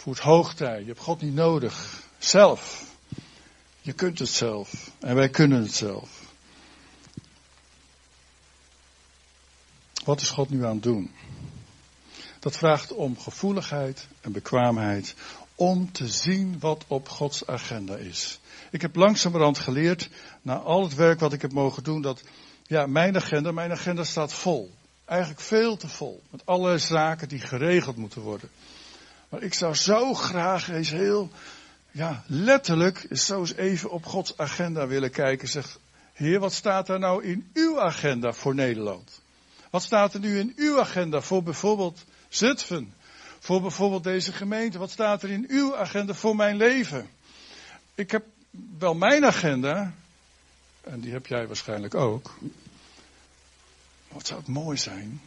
[0.00, 0.80] voert hoogtij.
[0.80, 2.02] Je hebt God niet nodig.
[2.18, 2.84] Zelf.
[3.80, 4.90] Je kunt het zelf.
[4.98, 6.22] En wij kunnen het zelf.
[10.04, 11.10] Wat is God nu aan het doen?
[12.38, 15.14] Dat vraagt om gevoeligheid en bekwaamheid
[15.54, 18.40] om te zien wat op Gods agenda is.
[18.70, 20.10] Ik heb langzamerhand geleerd,
[20.42, 22.22] na al het werk wat ik heb mogen doen, dat
[22.66, 24.70] ja, mijn agenda, mijn agenda staat vol.
[25.04, 26.22] Eigenlijk veel te vol.
[26.30, 28.50] Met alle zaken die geregeld moeten worden.
[29.30, 31.30] Maar ik zou zo graag eens heel,
[31.90, 35.48] ja, letterlijk, zo eens even op Gods agenda willen kijken.
[35.48, 35.78] Zeg,
[36.12, 39.20] Heer, wat staat er nou in uw agenda voor Nederland?
[39.70, 42.94] Wat staat er nu in uw agenda voor bijvoorbeeld Zutphen?
[43.38, 44.78] Voor bijvoorbeeld deze gemeente?
[44.78, 47.08] Wat staat er in uw agenda voor mijn leven?
[47.94, 48.24] Ik heb
[48.78, 49.92] wel mijn agenda,
[50.80, 52.38] en die heb jij waarschijnlijk ook.
[54.08, 55.20] Wat zou het mooi zijn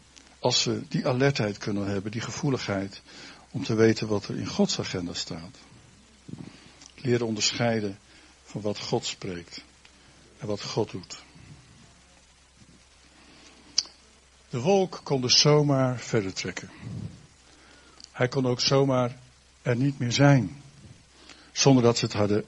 [0.44, 3.02] als we die alertheid kunnen hebben, die gevoeligheid,
[3.54, 5.58] om te weten wat er in Gods agenda staat.
[6.96, 8.00] Leren onderscheiden
[8.44, 9.62] van wat God spreekt
[10.38, 11.24] en wat God doet.
[14.50, 16.70] De wolk kon dus zomaar verder trekken.
[18.12, 19.18] Hij kon ook zomaar
[19.62, 20.62] er niet meer zijn.
[21.52, 22.46] Zonder dat ze het hadden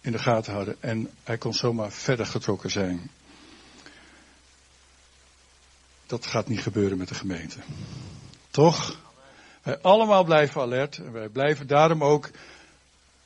[0.00, 0.82] in de gaten hadden.
[0.82, 3.10] En hij kon zomaar verder getrokken zijn.
[6.06, 7.58] Dat gaat niet gebeuren met de gemeente.
[8.50, 9.04] Toch?
[9.66, 10.98] Wij allemaal blijven alert.
[10.98, 12.30] En wij blijven daarom ook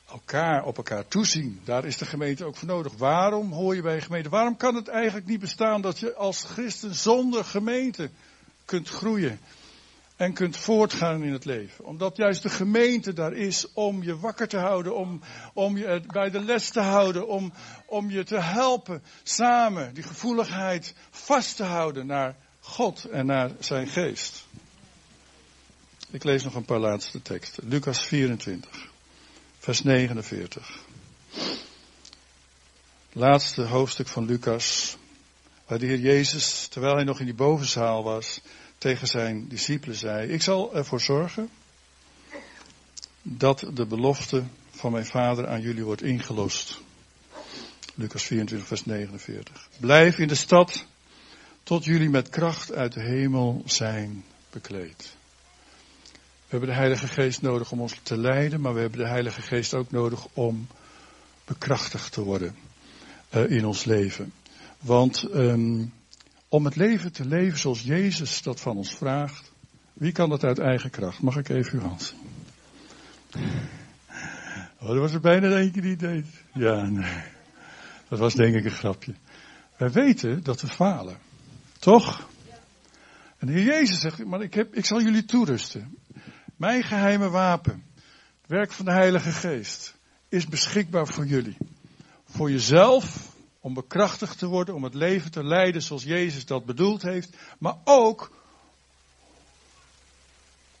[0.09, 1.61] elkaar op elkaar toezien.
[1.63, 2.93] Daar is de gemeente ook voor nodig.
[2.97, 4.29] Waarom hoor je bij een gemeente?
[4.29, 8.09] Waarom kan het eigenlijk niet bestaan dat je als christen zonder gemeente
[8.65, 9.39] kunt groeien
[10.15, 11.85] en kunt voortgaan in het leven?
[11.85, 15.21] Omdat juist de gemeente daar is om je wakker te houden, om,
[15.53, 17.53] om je bij de les te houden, om,
[17.85, 23.87] om je te helpen samen die gevoeligheid vast te houden naar God en naar zijn
[23.87, 24.49] geest.
[26.11, 27.67] Ik lees nog een paar laatste teksten.
[27.67, 28.89] Lucas 24
[29.59, 30.79] vers 49.
[33.13, 34.97] Laatste hoofdstuk van Lucas,
[35.67, 38.41] waar de Heer Jezus, terwijl hij nog in die bovenzaal was,
[38.77, 41.49] tegen zijn discipelen zei, ik zal ervoor zorgen
[43.21, 46.81] dat de belofte van mijn vader aan jullie wordt ingelost.
[47.95, 49.67] Lucas 24, vers 49.
[49.79, 50.85] Blijf in de stad
[51.63, 55.19] tot jullie met kracht uit de hemel zijn bekleed.
[56.51, 59.41] We hebben de Heilige Geest nodig om ons te leiden, maar we hebben de Heilige
[59.41, 60.67] Geest ook nodig om
[61.45, 62.55] bekrachtigd te worden
[63.35, 64.33] uh, in ons leven.
[64.79, 65.93] Want um,
[66.49, 69.51] om het leven te leven zoals Jezus dat van ons vraagt,
[69.93, 71.21] wie kan dat uit eigen kracht?
[71.21, 72.13] Mag ik even uw hand?
[74.79, 76.25] Oh, er was er bijna eentje die deed.
[76.53, 77.23] Ja, nee.
[78.07, 79.13] Dat was denk ik een grapje.
[79.77, 81.17] Wij weten dat we falen.
[81.79, 82.29] Toch?
[83.37, 85.97] En de Heer Jezus zegt, maar ik, heb, ik zal jullie toerusten.
[86.61, 87.85] Mijn geheime wapen,
[88.41, 89.95] het werk van de Heilige Geest,
[90.29, 91.57] is beschikbaar voor jullie.
[92.25, 97.01] Voor jezelf, om bekrachtigd te worden, om het leven te leiden zoals Jezus dat bedoeld
[97.01, 98.31] heeft, maar ook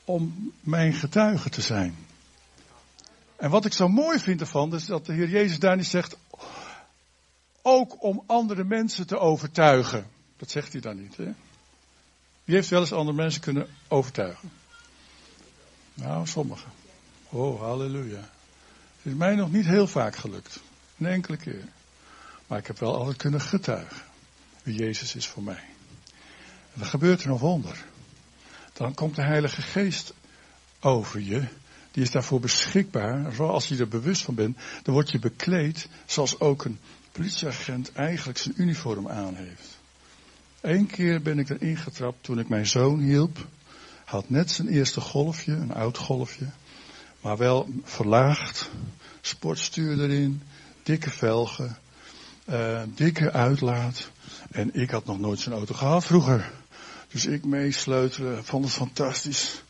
[0.05, 1.95] om mijn getuige te zijn.
[3.35, 6.17] En wat ik zo mooi vind ervan, is dat de Heer Jezus daar niet zegt,
[7.61, 10.07] ook om andere mensen te overtuigen.
[10.37, 11.17] Dat zegt hij dan niet.
[11.17, 11.31] Hè?
[12.43, 14.60] Wie heeft wel eens andere mensen kunnen overtuigen?
[15.93, 16.71] Nou, sommigen.
[17.29, 18.29] Oh, halleluja.
[18.97, 20.59] Het is mij nog niet heel vaak gelukt.
[20.97, 21.63] Een enkele keer.
[22.47, 24.01] Maar ik heb wel altijd kunnen getuigen.
[24.63, 25.63] Wie Jezus is voor mij.
[26.73, 27.83] En dan gebeurt er een wonder.
[28.73, 30.13] Dan komt de Heilige Geest
[30.79, 31.47] over je.
[31.91, 33.41] Die is daarvoor beschikbaar.
[33.41, 36.79] Als je er bewust van bent, dan word je bekleed zoals ook een
[37.11, 39.79] politieagent eigenlijk zijn uniform aan heeft.
[40.61, 43.47] Eén keer ben ik erin getrapt toen ik mijn zoon hielp
[44.11, 46.45] had net zijn eerste golfje, een oud golfje,
[47.21, 48.69] maar wel verlaagd,
[49.21, 50.41] sportstuur erin,
[50.83, 51.77] dikke velgen,
[52.49, 54.09] uh, dikke uitlaat.
[54.51, 56.51] En ik had nog nooit zo'n auto gehad vroeger.
[57.11, 59.63] Dus ik meesleutelen, vond het fantastisch.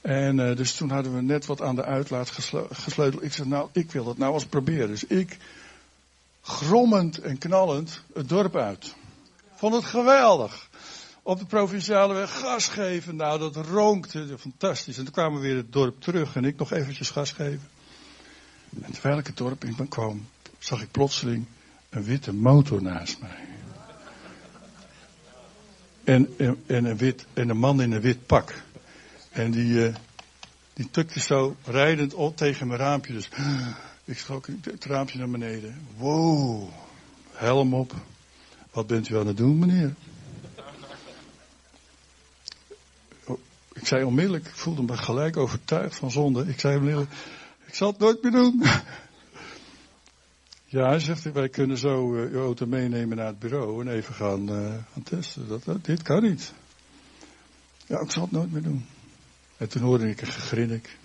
[0.00, 2.30] En uh, dus toen hadden we net wat aan de uitlaat
[2.70, 3.22] gesleuteld.
[3.22, 4.88] Ik zei, nou, ik wil dat nou eens proberen.
[4.88, 5.36] Dus ik,
[6.42, 8.94] grommend en knallend, het dorp uit.
[9.54, 10.70] Vond het geweldig
[11.22, 13.16] op de provinciale weg gas geven.
[13.16, 14.98] Nou, dat rookte fantastisch.
[14.98, 17.68] En toen kwamen we weer het dorp terug en ik nog eventjes gas geven.
[18.82, 20.26] En terwijl ik het dorp in kwam,
[20.58, 21.46] zag ik plotseling
[21.90, 23.38] een witte motor naast mij.
[26.04, 28.62] En, en, en, een, wit, en een man in een wit pak.
[29.30, 29.94] En die, uh,
[30.72, 33.12] die tukte zo rijdend op tegen mijn raampje.
[33.12, 33.28] Dus
[34.04, 35.86] Ik schrok het raampje naar beneden.
[35.96, 36.68] Wow,
[37.32, 37.94] helm op.
[38.70, 39.94] Wat bent u aan het doen, meneer?
[43.72, 46.48] Ik zei onmiddellijk, ik voelde me gelijk overtuigd van zonde.
[46.48, 47.12] Ik zei onmiddellijk,
[47.66, 48.62] ik zal het nooit meer doen.
[50.66, 54.14] Ja, hij zegt, wij kunnen zo uh, uw auto meenemen naar het bureau en even
[54.14, 54.48] gaan,
[54.92, 55.48] gaan testen.
[55.48, 56.52] Dat, dat, dit kan niet.
[57.86, 58.86] Ja, ik zal het nooit meer doen.
[59.56, 60.98] En toen hoorde ik een gegrinnik.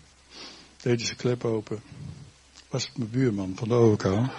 [0.81, 1.81] Deed hij zijn klep open.
[2.69, 4.31] Was het mijn buurman van de overkant.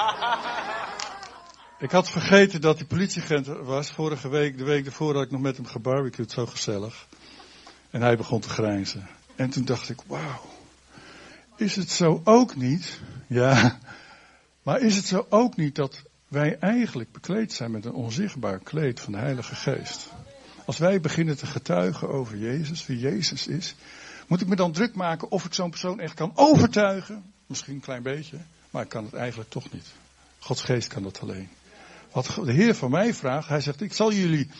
[1.78, 3.90] ik had vergeten dat hij politieagent was.
[3.90, 7.06] Vorige week, de week ervoor had ik nog met hem gebarbecued, zo gezellig.
[7.90, 9.08] En hij begon te grijnzen.
[9.36, 10.40] En toen dacht ik, wauw.
[11.56, 13.00] Is het zo ook niet?
[13.26, 13.78] Ja.
[14.62, 19.00] Maar is het zo ook niet dat wij eigenlijk bekleed zijn met een onzichtbaar kleed
[19.00, 20.08] van de Heilige Geest?
[20.64, 23.74] Als wij beginnen te getuigen over Jezus, wie Jezus is,
[24.26, 27.32] moet ik me dan druk maken of ik zo'n persoon echt kan overtuigen?
[27.46, 28.36] Misschien een klein beetje,
[28.70, 29.86] maar ik kan het eigenlijk toch niet.
[30.38, 31.48] Gods geest kan dat alleen.
[32.12, 34.50] Wat de Heer van mij vraagt, hij zegt, ik zal jullie,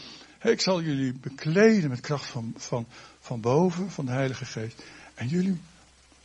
[0.42, 2.86] ik zal jullie bekleden met kracht van, van,
[3.20, 4.82] van boven, van de Heilige Geest.
[5.14, 5.60] En jullie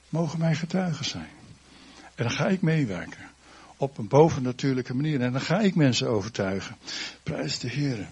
[0.09, 1.29] mogen mijn getuigen zijn.
[2.15, 3.31] En dan ga ik meewerken.
[3.77, 5.21] Op een bovennatuurlijke manier.
[5.21, 6.75] En dan ga ik mensen overtuigen.
[7.23, 8.07] Prijs de Heer.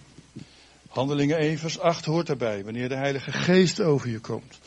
[0.89, 2.63] Handelingen 1 vers 8 hoort daarbij.
[2.63, 4.59] Wanneer de Heilige Geest over je komt.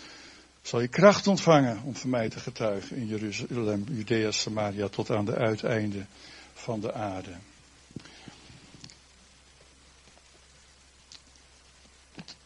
[0.62, 5.24] Zal je kracht ontvangen om voor mij te getuigen in Jeruzalem, Judea, Samaria tot aan
[5.24, 6.08] de uiteinden
[6.54, 7.30] van de aarde.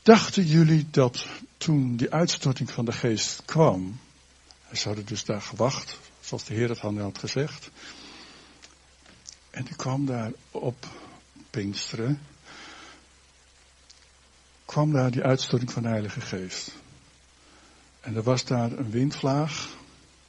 [0.09, 1.26] Dachten jullie dat
[1.59, 4.00] toen die uitstorting van de geest kwam,
[4.72, 7.70] ze hadden dus daar gewacht, zoals de Heer het had gezegd,
[9.50, 10.86] en die kwam daar op
[11.50, 12.20] Pinksteren,
[14.64, 16.72] kwam daar die uitstorting van de Heilige Geest.
[18.00, 19.76] En er was daar een windvlaag.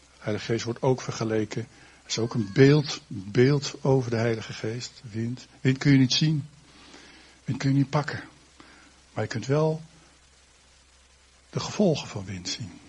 [0.02, 1.62] De Heilige Geest wordt ook vergeleken.
[1.62, 5.02] Er is ook een beeld, beeld over de Heilige Geest.
[5.12, 5.48] Wind.
[5.62, 6.48] Wind kun je niet zien.
[7.44, 8.29] Wind kun je niet pakken.
[9.14, 9.82] Maar je kunt wel
[11.50, 12.80] de gevolgen van wind zien.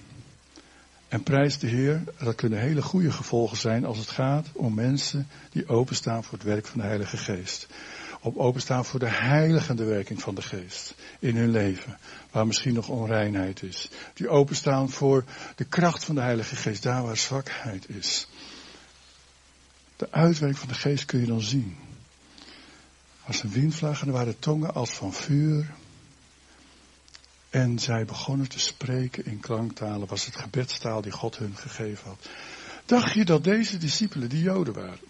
[1.11, 5.29] En prijs de Heer, dat kunnen hele goede gevolgen zijn als het gaat om mensen
[5.51, 7.67] die openstaan voor het werk van de Heilige Geest.
[8.21, 11.99] Op openstaan voor de heiligende werking van de Geest in hun leven,
[12.31, 13.91] waar misschien nog onreinheid is.
[14.15, 15.25] Die openstaan voor
[15.57, 18.29] de kracht van de Heilige Geest, daar waar zwakheid is.
[19.97, 21.77] De uitwerking van de Geest kun je dan zien.
[23.25, 25.75] Als een windvlaag en er waren tongen als van vuur.
[27.51, 32.29] En zij begonnen te spreken in klanktalen, was het gebedstaal die God hun gegeven had.
[32.85, 35.09] Dacht je dat deze discipelen die Joden waren?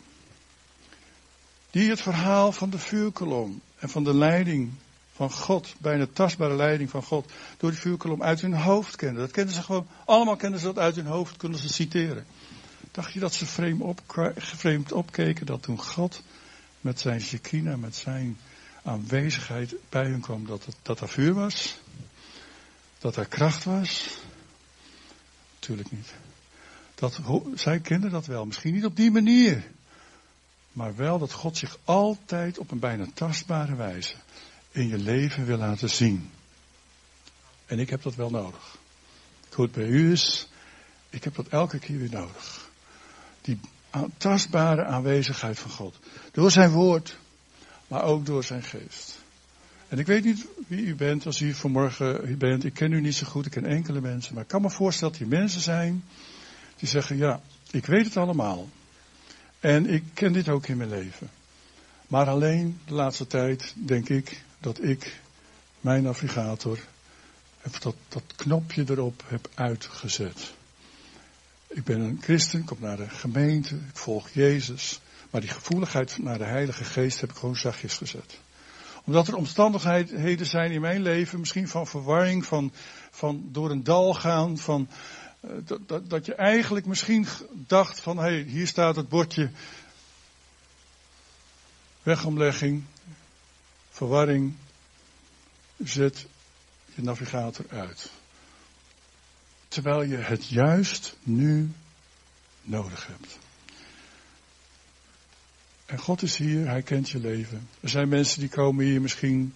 [1.71, 4.73] Die het verhaal van de vuurkolom en van de leiding
[5.13, 9.21] van God, bijna tastbare leiding van God, door die vuurkolom uit hun hoofd kenden.
[9.21, 12.27] Dat kenden ze gewoon, allemaal kenden ze dat uit hun hoofd, konden ze citeren.
[12.91, 16.23] Dacht je dat ze vreemd, op, opkeken dat toen God
[16.81, 18.39] met zijn Shekinah, met zijn
[18.83, 21.81] aanwezigheid bij hun kwam, dat, dat er vuur was?
[23.01, 24.19] Dat er kracht was?
[25.59, 26.15] Tuurlijk niet.
[26.95, 27.21] Dat,
[27.55, 29.65] zij kenden dat wel, misschien niet op die manier.
[30.73, 34.15] Maar wel dat God zich altijd op een bijna tastbare wijze
[34.71, 36.31] in je leven wil laten zien.
[37.67, 38.77] En ik heb dat wel nodig.
[39.51, 40.49] Goed bij u is,
[41.11, 42.69] ik heb dat elke keer weer nodig.
[43.41, 43.61] Die
[44.17, 45.99] tastbare aanwezigheid van God.
[46.33, 47.17] Door zijn woord,
[47.87, 49.20] maar ook door zijn geest.
[49.91, 52.65] En ik weet niet wie u bent als u vanmorgen bent.
[52.65, 54.35] Ik ken u niet zo goed, ik ken enkele mensen.
[54.35, 56.05] Maar ik kan me voorstellen dat die mensen zijn
[56.77, 58.69] die zeggen, ja, ik weet het allemaal.
[59.61, 61.31] En ik ken dit ook in mijn leven.
[62.07, 65.21] Maar alleen de laatste tijd denk ik dat ik
[65.81, 66.79] mijn navigator,
[67.81, 70.53] dat, dat knopje erop heb uitgezet.
[71.69, 75.01] Ik ben een christen, kom naar de gemeente, ik volg Jezus.
[75.31, 78.39] Maar die gevoeligheid naar de Heilige Geest heb ik gewoon zachtjes gezet.
[79.05, 82.73] Omdat er omstandigheden zijn in mijn leven, misschien van verwarring, van,
[83.11, 84.89] van door een dal gaan, van
[85.41, 89.51] eh, dat, dat, dat je eigenlijk misschien dacht van, hé, hey, hier staat het bordje
[92.03, 92.85] wegomlegging,
[93.91, 94.55] verwarring,
[95.77, 96.27] zet
[96.95, 98.11] je navigator uit.
[99.69, 101.73] Terwijl je het juist nu
[102.63, 103.39] nodig hebt.
[105.91, 107.69] En God is hier, Hij kent je leven.
[107.81, 109.55] Er zijn mensen die komen hier misschien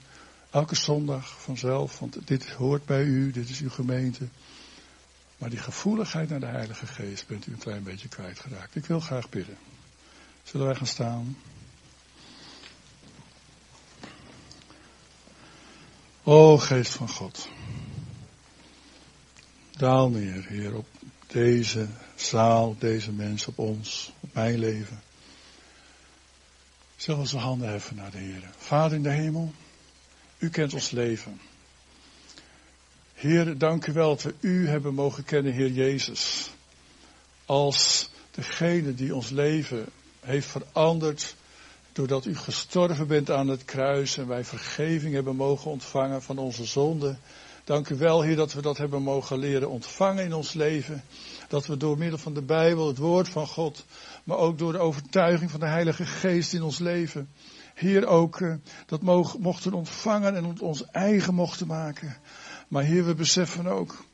[0.51, 4.28] elke zondag vanzelf, want dit hoort bij u, dit is uw gemeente.
[5.39, 8.76] Maar die gevoeligheid naar de Heilige Geest bent u een klein beetje kwijtgeraakt.
[8.76, 9.57] Ik wil graag bidden.
[10.43, 11.37] Zullen wij gaan staan?
[16.22, 17.49] O Geest van God.
[19.70, 20.87] Daal neer, Heer, op
[21.26, 25.04] deze zaal, deze mensen, op ons, op mijn leven.
[26.97, 28.51] Zullen we onze handen heffen naar de Heer.
[28.57, 29.53] Vader in de hemel,
[30.39, 31.41] u kent ons leven.
[33.15, 36.51] Heer, dank u wel dat we u hebben mogen kennen, Heer Jezus.
[37.47, 39.87] Als degene die ons leven
[40.21, 41.37] heeft veranderd
[41.93, 46.65] doordat u gestorven bent aan het kruis en wij vergeving hebben mogen ontvangen van onze
[46.65, 47.19] zonden.
[47.65, 51.03] Dank u wel, Heer, dat we dat hebben mogen leren ontvangen in ons leven.
[51.49, 53.85] Dat we door middel van de Bijbel, het woord van God,
[54.25, 57.29] maar ook door de overtuiging van de Heilige Geest in ons leven,
[57.75, 58.55] Heer, ook uh,
[58.87, 59.03] dat
[59.39, 62.17] mochten ontvangen en ons eigen mochten maken.
[62.69, 64.05] Maar Heer, we beseffen ook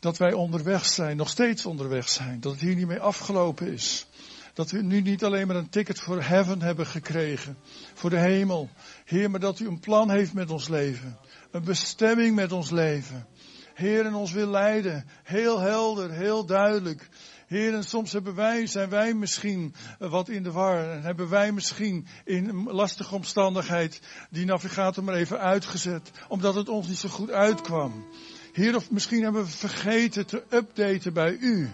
[0.00, 4.06] dat wij onderweg zijn, nog steeds onderweg zijn, dat het hier niet mee afgelopen is.
[4.52, 7.56] Dat we nu niet alleen maar een ticket voor heaven hebben gekregen,
[7.94, 8.68] voor de hemel.
[9.04, 11.18] Heer, maar dat u een plan heeft met ons leven.
[11.50, 13.26] Een bestemming met ons leven.
[13.74, 15.04] Heer, en ons wil leiden.
[15.22, 17.08] Heel helder, heel duidelijk.
[17.46, 20.90] Heer, en soms hebben wij, zijn wij misschien wat in de war.
[20.90, 26.10] En hebben wij misschien in een lastige omstandigheid die navigator maar even uitgezet.
[26.28, 28.06] Omdat het ons niet zo goed uitkwam.
[28.52, 31.68] Heer, of misschien hebben we vergeten te updaten bij u.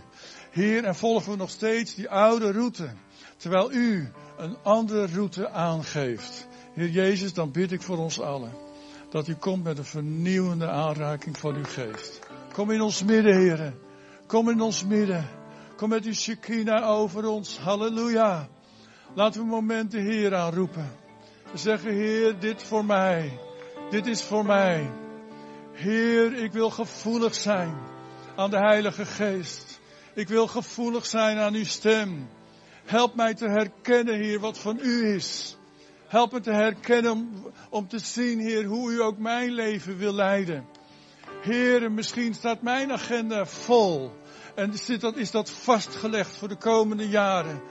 [0.51, 2.89] Heer, en volgen we nog steeds die oude route.
[3.37, 6.47] Terwijl u een andere route aangeeft.
[6.75, 8.64] Heer Jezus, dan bid ik voor ons allen.
[9.15, 12.19] Dat u komt met een vernieuwende aanraking van uw geest.
[12.53, 13.75] Kom in ons midden, Heer.
[14.27, 15.29] Kom in ons midden.
[15.77, 17.59] Kom met uw Shekinah over ons.
[17.59, 18.49] Halleluja.
[19.15, 20.91] Laten we een moment de Heer aanroepen.
[21.53, 23.39] We zeggen, Heer, dit voor mij.
[23.91, 24.91] Dit is voor mij.
[25.73, 27.75] Heer, ik wil gevoelig zijn
[28.37, 29.81] aan de Heilige Geest.
[30.15, 32.29] Ik wil gevoelig zijn aan uw stem.
[32.85, 35.57] Help mij te herkennen, Heer, wat van u is.
[36.07, 40.67] Help me te herkennen om, te zien, Heer, hoe u ook mijn leven wil leiden.
[41.43, 44.13] Heer, misschien staat mijn agenda vol.
[44.55, 47.63] En is dat, is dat vastgelegd voor de komende jaren.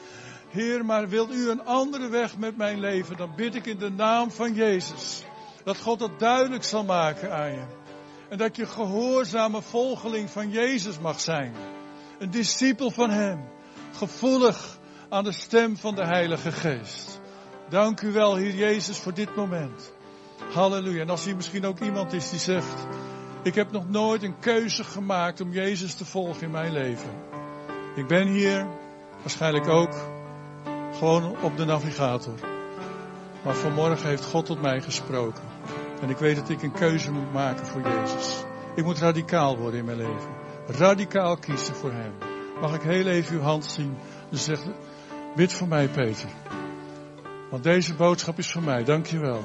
[0.50, 3.90] Heer, maar wilt u een andere weg met mijn leven, dan bid ik in de
[3.90, 5.24] naam van Jezus.
[5.64, 7.66] Dat God dat duidelijk zal maken aan je.
[8.30, 11.54] En dat je gehoorzame volgeling van Jezus mag zijn.
[12.20, 13.50] Een discipel van Hem.
[13.94, 14.78] Gevoelig
[15.10, 17.22] aan de stem van de Heilige Geest.
[17.74, 19.94] Dank u wel, Heer Jezus, voor dit moment.
[20.54, 21.02] Halleluja.
[21.02, 22.88] En als hier misschien ook iemand is die zegt,
[23.44, 27.10] ik heb nog nooit een keuze gemaakt om Jezus te volgen in mijn leven.
[27.96, 28.68] Ik ben hier
[29.22, 29.94] waarschijnlijk ook
[30.98, 32.34] gewoon op de navigator.
[33.44, 35.44] Maar vanmorgen heeft God tot mij gesproken.
[36.02, 38.44] En ik weet dat ik een keuze moet maken voor Jezus.
[38.76, 40.36] Ik moet radicaal worden in mijn leven.
[40.68, 42.14] Radicaal kiezen voor Hem.
[42.62, 43.98] Mag ik heel even uw hand zien?
[44.30, 44.60] Dus zeg,
[45.36, 46.30] bid voor mij Peter.
[47.54, 48.84] Want deze boodschap is voor mij.
[48.84, 49.44] Dank je wel.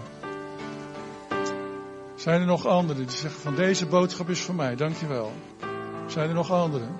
[2.14, 4.76] Zijn er nog anderen die zeggen van deze boodschap is voor mij.
[4.76, 5.32] Dank je wel.
[6.06, 6.96] Zijn er nog anderen?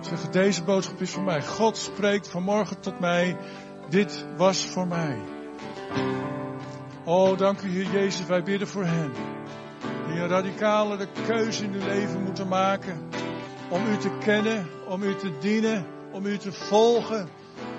[0.00, 1.42] Die zeggen deze boodschap is voor mij.
[1.42, 3.36] God spreekt vanmorgen tot mij.
[3.88, 5.18] Dit was voor mij.
[7.04, 8.26] Oh, dank u Heer Jezus.
[8.26, 9.12] Wij bidden voor hen.
[10.06, 13.08] Die een radicale keuze in hun leven moeten maken.
[13.70, 17.28] Om u te kennen, om u te dienen, om u te volgen.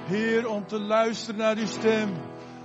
[0.08, 2.14] Heer, om te luisteren naar uw stem.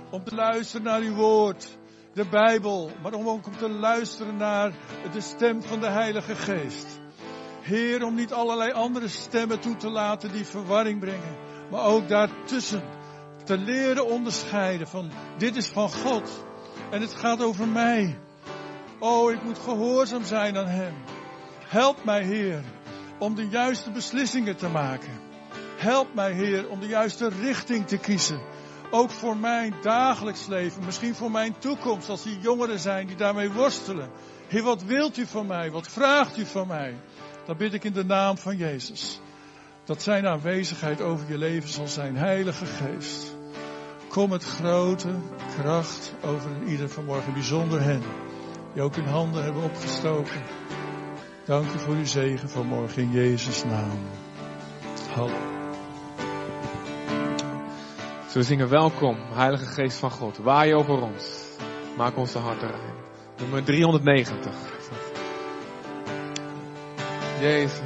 [0.09, 1.77] Om te luisteren naar uw woord,
[2.13, 2.91] de Bijbel.
[3.01, 4.71] Maar om ook om te luisteren naar
[5.11, 6.99] de stem van de Heilige Geest.
[7.61, 11.35] Heer, om niet allerlei andere stemmen toe te laten die verwarring brengen.
[11.71, 12.83] Maar ook daartussen
[13.43, 16.45] te leren onderscheiden van dit is van God.
[16.91, 18.19] En het gaat over mij.
[18.99, 20.93] Oh, ik moet gehoorzaam zijn aan Hem.
[21.67, 22.63] Help mij, Heer,
[23.19, 25.32] om de juiste beslissingen te maken.
[25.75, 28.41] Help mij, Heer, om de juiste richting te kiezen.
[28.91, 33.51] Ook voor mijn dagelijks leven, misschien voor mijn toekomst, als die jongeren zijn die daarmee
[33.51, 34.09] worstelen.
[34.47, 35.71] Heer, wat wilt u van mij?
[35.71, 36.95] Wat vraagt u van mij?
[37.45, 39.19] Dan bid ik in de naam van Jezus.
[39.85, 43.35] Dat zijn aanwezigheid over je leven zal zijn, Heilige Geest.
[44.07, 45.09] Kom met grote
[45.59, 48.01] kracht over ieder vanmorgen, bijzonder hen,
[48.73, 50.41] die ook hun handen hebben opgestoken.
[51.45, 53.99] Dank u voor uw zegen vanmorgen in Jezus' naam.
[55.13, 55.62] Halleluja.
[58.33, 60.37] We zingen welkom, Heilige Geest van God.
[60.37, 61.23] Waai over ons.
[61.97, 62.93] Maak onze harten rein.
[63.37, 64.55] Nummer 390.
[67.39, 67.79] Jezus.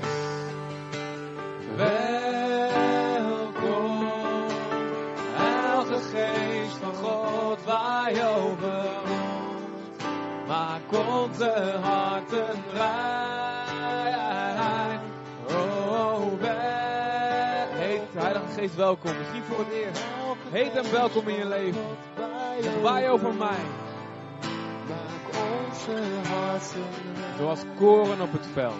[1.76, 2.98] Welkom,
[5.34, 9.92] Heilige Geest van God, waai over ons.
[10.48, 13.78] Maak onze harten rein.
[15.50, 15.98] Oh.
[17.72, 19.18] Heet Heilige Geest welkom.
[19.18, 20.18] Misschien voor het eerst.
[20.52, 21.82] Heet hem welkom in je leven.
[22.62, 23.60] Zeg, waai over mij.
[24.88, 25.28] Maak
[25.68, 25.92] onze
[26.30, 26.84] harten
[27.38, 28.74] Zoals koren op het veld.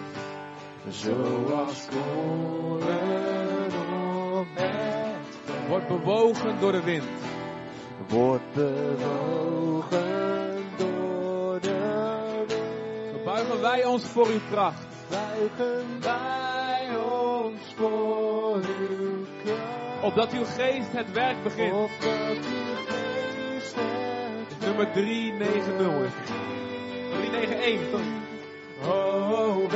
[0.88, 3.66] Zoals koren
[4.38, 4.76] op het
[5.44, 5.68] veld.
[5.68, 7.04] Wordt bewogen door de wind.
[8.08, 9.96] wordt bewogen
[10.76, 13.24] door de wind.
[13.24, 14.86] Buigen wij ons voor uw kracht.
[15.08, 19.07] Buigen wij ons voor uw kracht.
[20.08, 21.72] Opdat uw geest het werk begint.
[21.72, 23.74] Opdat uw geest
[24.48, 26.26] het Nummer 390 is het.
[27.10, 28.04] 391, sorry.
[28.84, 29.70] Oh,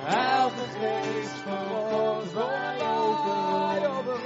[0.05, 4.19] Heilige Geest van God, wij over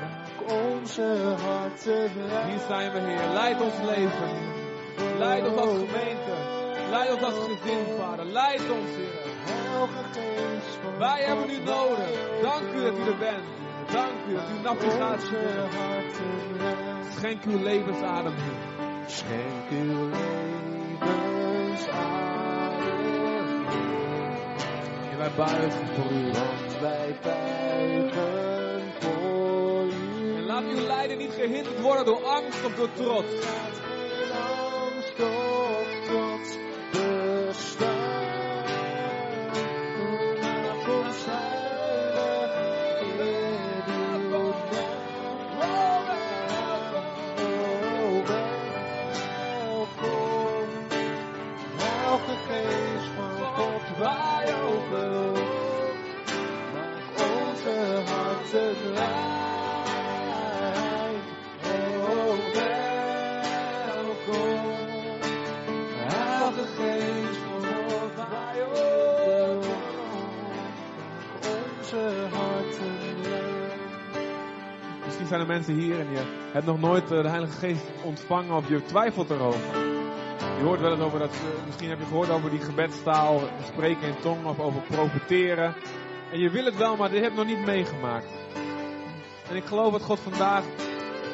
[0.00, 2.50] Maak onze harten blij.
[2.50, 3.28] Hier zijn we, Heer.
[3.32, 4.30] Leid ons leven.
[5.18, 6.34] Leid ons als gemeente.
[6.90, 8.24] Leid ons als gezin, Vader.
[8.24, 9.23] Leid ons, Heer.
[10.98, 12.08] Wij hebben u nodig.
[12.42, 13.44] Dank u dat u er bent.
[13.92, 15.74] Dank u dat u navigatie Onze bent.
[15.74, 16.74] harten blij.
[17.16, 19.06] Schenk uw levensadem, Heer.
[19.06, 20.32] Schenk uw levensadem,
[25.10, 26.24] En wij buigen voor u.
[26.24, 30.36] want wij buigen voor u.
[30.36, 33.32] En laat uw lijden niet gehinderd worden door angst of door trots.
[75.04, 78.56] Misschien zijn er mensen hier en je hebt nog nooit eh, de Heilige Geest ontvangen
[78.56, 79.60] of je twijfelt erover.
[80.58, 84.08] Je hoort wel eens over dat, eh, misschien heb je gehoord over die gebedstaal, spreken
[84.08, 85.74] in tong of over profeteren.
[86.32, 88.43] En je wil het wel, maar je nog niet meegemaakt.
[89.48, 90.64] En ik geloof dat God vandaag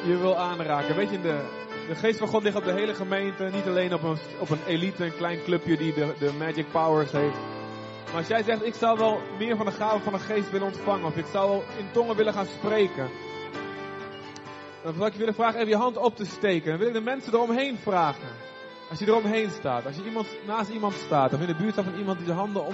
[0.05, 0.95] je wil aanraken.
[0.95, 1.39] Weet je, de,
[1.87, 3.43] de geest van God ligt op de hele gemeente.
[3.43, 7.11] Niet alleen op een, op een elite, een klein clubje die de, de magic powers
[7.11, 7.37] heeft.
[8.05, 10.67] Maar als jij zegt, ik zou wel meer van de gave van de geest willen
[10.67, 11.05] ontvangen.
[11.05, 13.09] Of ik zou wel in tongen willen gaan spreken.
[14.83, 16.69] Dan zou ik je willen vragen even je hand op te steken.
[16.69, 18.29] Dan wil ik de mensen eromheen vragen.
[18.89, 19.85] Als je eromheen staat.
[19.85, 21.33] Als je iemand, naast iemand staat.
[21.33, 22.65] Of in de buurt staat van iemand die zijn handen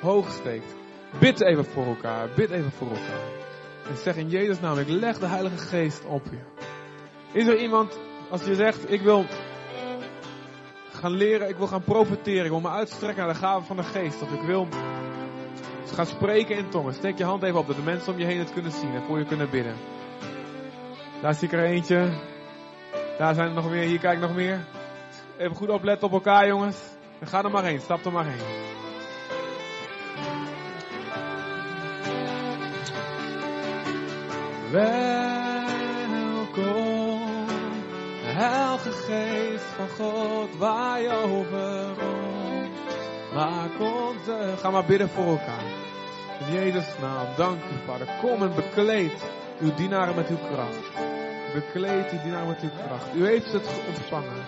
[0.00, 0.74] omhoog steekt.
[1.18, 2.28] Bid even voor elkaar.
[2.34, 3.42] Bid even voor elkaar.
[3.88, 6.38] En zeg in Jezus naam, ik leg de Heilige Geest op je.
[7.38, 7.98] Is er iemand,
[8.30, 9.24] als je zegt, ik wil
[10.92, 12.44] gaan leren, ik wil gaan profiteren.
[12.44, 14.22] Ik wil me uitstrekken naar de gave van de Geest.
[14.22, 14.68] Of ik wil
[15.94, 16.94] gaan spreken in tongen.
[16.94, 19.02] Steek je hand even op, dat de mensen om je heen het kunnen zien en
[19.02, 19.74] voor je kunnen bidden.
[21.20, 22.08] Daar zie ik er eentje.
[23.18, 23.84] Daar zijn er nog meer.
[23.84, 24.64] Hier kijk nog meer.
[25.38, 26.76] Even goed opletten op elkaar, jongens.
[27.18, 27.80] En ga er maar heen.
[27.80, 28.71] Stap er maar heen.
[34.72, 36.56] Welkom,
[38.22, 42.78] Heilige Geest van God, waai over ons.
[43.34, 43.70] Maak
[44.28, 45.64] eh, ga maar bidden voor elkaar.
[46.40, 48.08] In Jezus naam, dank u Vader.
[48.20, 50.90] Kom en bekleed uw dienaren met uw kracht.
[51.54, 53.14] Bekleed uw dienaren met uw kracht.
[53.14, 54.46] U heeft het ontvangen.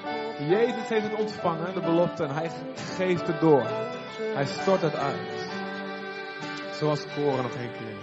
[0.48, 2.50] Jezus heeft het ontvangen, de belofte, en hij
[2.96, 3.66] geeft het door.
[4.34, 5.48] Hij stort het uit.
[6.72, 7.96] Zoals koren nog een keer.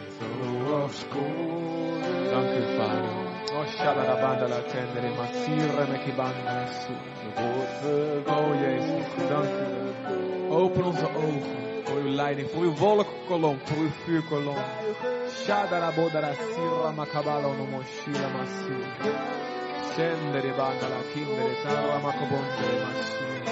[0.68, 1.81] Zoals koren.
[2.32, 3.16] Dank u Vader.
[3.54, 6.94] Oh, shalalabanda la tendere, masire me kibanda su.
[8.28, 9.68] Oh Jezus, dank u.
[10.50, 11.44] Open onze ogen
[11.84, 14.56] voor uw leiding, voor uw wolkkolom, voor uw vuurkolom.
[15.44, 18.88] Shadarabodara sira makabalo no moshira masira.
[19.92, 23.52] Scendere banda la kindere tara makabondere masira.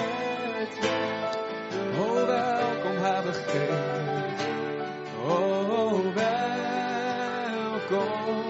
[1.98, 4.44] Oh, welkom Heilige Geest.
[5.28, 6.14] Oh,
[7.90, 8.49] welkom.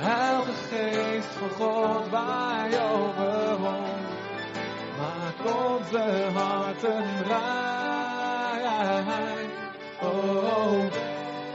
[0.00, 4.16] Heilige Geest van God, waai over ons.
[4.98, 5.38] Maak
[5.68, 8.58] onze harten rein.
[10.00, 10.84] Oh,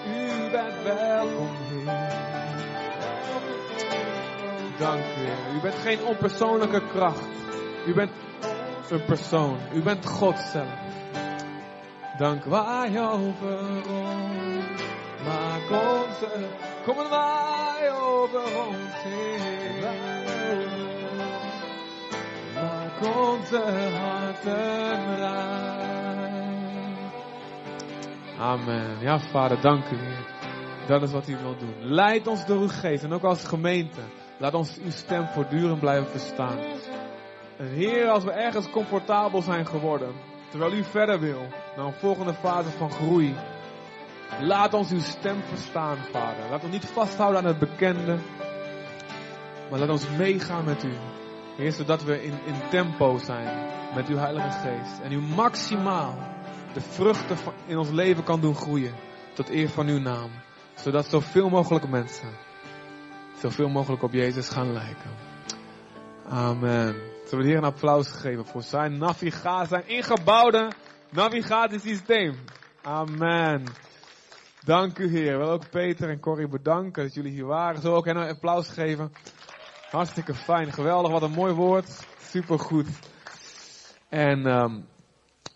[0.07, 2.21] u bent welkom hier.
[4.77, 5.57] Dank u.
[5.57, 7.27] U bent geen onpersoonlijke kracht.
[7.87, 8.11] U bent
[8.89, 9.57] een persoon.
[9.73, 10.67] U bent God zelf.
[12.17, 14.81] Dank waai over ons.
[15.25, 16.47] Maak onze.
[16.85, 19.83] Kom waai over ons heen.
[22.53, 23.61] Maak onze
[23.99, 24.83] harten.
[28.39, 28.99] Amen.
[28.99, 29.97] Ja, vader, dank u.
[30.87, 31.75] Dat is wat u wilt doen.
[31.79, 33.03] Leid ons door uw geest.
[33.03, 34.01] En ook als gemeente.
[34.37, 36.57] Laat ons uw stem voortdurend blijven verstaan.
[37.57, 40.13] Heer, als we ergens comfortabel zijn geworden.
[40.49, 41.41] Terwijl u verder wil.
[41.75, 43.35] Naar een volgende fase van groei.
[44.41, 46.49] Laat ons uw stem verstaan, Vader.
[46.49, 48.17] Laat ons niet vasthouden aan het bekende.
[49.69, 50.93] Maar laat ons meegaan met u.
[51.57, 54.99] Heer, zodat we in, in tempo zijn met uw Heilige Geest.
[55.03, 56.17] En u maximaal
[56.73, 58.93] de vruchten in ons leven kan doen groeien.
[59.33, 60.29] Tot eer van uw naam.
[60.75, 62.29] Zodat zoveel mogelijk mensen
[63.43, 65.11] zoveel mogelijk op Jezus gaan lijken.
[66.29, 66.93] Amen.
[67.25, 70.71] Zullen we de Heer een applaus geven voor zijn navigatie, zijn ingebouwde
[71.09, 72.35] navigatiesysteem.
[72.81, 73.63] Amen.
[74.65, 75.37] Dank u Heer.
[75.37, 77.81] Wil ook Peter en Corrie bedanken dat jullie hier waren.
[77.81, 79.11] We ook hen een applaus geven?
[79.89, 82.05] Hartstikke fijn, geweldig, wat een mooi woord.
[82.21, 82.87] Supergoed.
[84.09, 84.39] En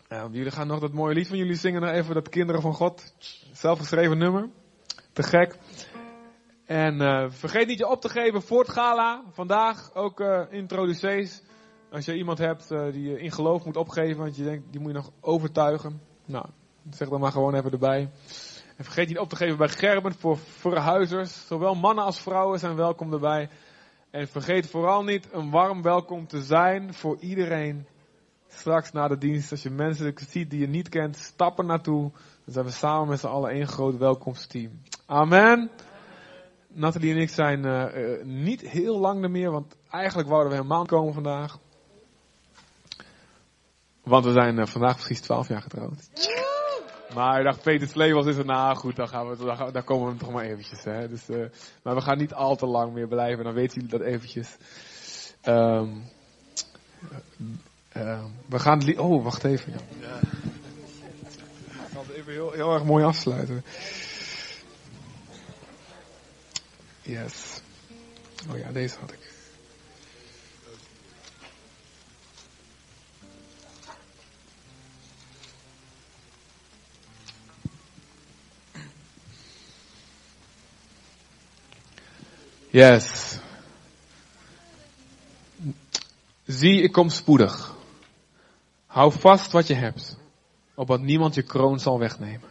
[0.09, 2.73] ja, jullie gaan nog dat mooie lied van jullie zingen, nog even dat Kinderen van
[2.73, 3.13] God.
[3.53, 4.49] Zelfgeschreven nummer.
[5.13, 5.57] Te gek.
[6.65, 9.23] En eh, vergeet niet je op te geven voor het gala.
[9.31, 11.41] Vandaag ook eh introducees.
[11.91, 14.79] Als je iemand hebt eh, die je in geloof moet opgeven, want je denkt, die
[14.79, 16.01] moet je nog overtuigen.
[16.25, 16.45] Nou,
[16.89, 18.09] zeg dan maar gewoon even erbij.
[18.77, 21.47] En vergeet niet op te geven bij Gerben voor verhuizers.
[21.47, 23.49] Zowel mannen als vrouwen zijn welkom erbij.
[24.09, 27.87] En vergeet vooral niet een warm welkom te zijn voor iedereen.
[28.47, 32.11] Straks na de dienst, als je mensen ziet die je niet kent, stap er naartoe.
[32.43, 34.81] Dan zijn we samen met z'n allen één groot welkomsteam.
[35.05, 35.69] Amen.
[36.67, 40.57] Nathalie en ik zijn eh, eh, niet heel lang er meer, want eigenlijk wouden we
[40.57, 41.59] helemaal komen vandaag.
[44.03, 46.09] Want we zijn eh, vandaag precies 12 jaar getrouwd.
[47.17, 50.17] Maar ik dacht, Peter Sleevels is er nou goed, dan, gaan we, dan, komen we
[50.17, 50.83] toch maar eventjes.
[50.83, 51.09] Hè?
[51.09, 51.45] Dus, eh,
[51.81, 54.57] maar we gaan niet al te lang meer blijven, dan weten jullie dat eventjes.
[55.41, 55.89] Ehm,
[57.89, 58.97] eh, we gaan...
[58.97, 59.73] Oh, wacht even.
[59.99, 60.19] Ja.
[61.69, 63.63] Ik zal het even heel, heel erg mooi afsluiten.
[67.01, 67.61] Yes.
[68.51, 69.26] Oh ja, deze had ik.
[82.69, 83.39] Yes.
[86.45, 87.75] Zie, ik kom spoedig.
[88.85, 90.17] Hou vast wat je hebt,
[90.75, 92.49] opdat niemand je kroon zal wegnemen.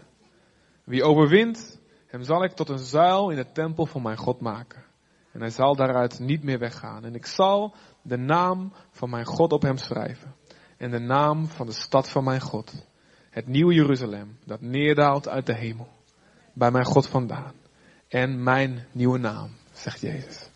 [0.85, 4.85] Wie overwint, hem zal ik tot een zuil in de tempel van mijn God maken.
[5.33, 7.05] En hij zal daaruit niet meer weggaan.
[7.05, 10.35] En ik zal de naam van mijn God op hem schrijven.
[10.77, 12.87] En de naam van de stad van mijn God.
[13.31, 15.89] Het nieuwe Jeruzalem, dat neerdaalt uit de hemel.
[16.53, 17.53] Bij mijn God vandaan.
[18.09, 20.49] En mijn nieuwe naam, zegt Jezus.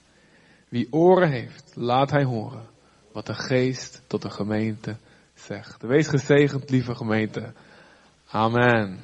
[0.69, 2.69] Wie oren heeft, laat hij horen
[3.13, 4.97] wat de geest tot de gemeente
[5.35, 5.83] zegt.
[5.83, 7.53] Wees gezegend, lieve gemeente.
[8.27, 9.01] Amen.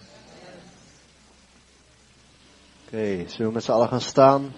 [2.85, 4.55] Oké, zullen we met z'n allen gaan staan?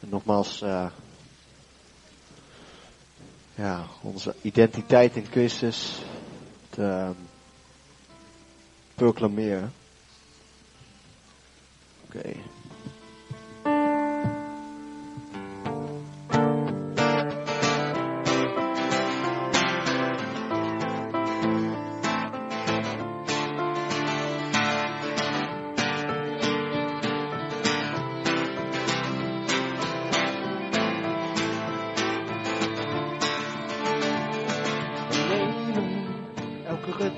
[0.00, 0.90] En nogmaals, eh,
[3.54, 6.02] ja, onze identiteit in Christus
[6.70, 7.12] te ehm,
[8.94, 9.72] proclameren.
[12.04, 12.32] Oké.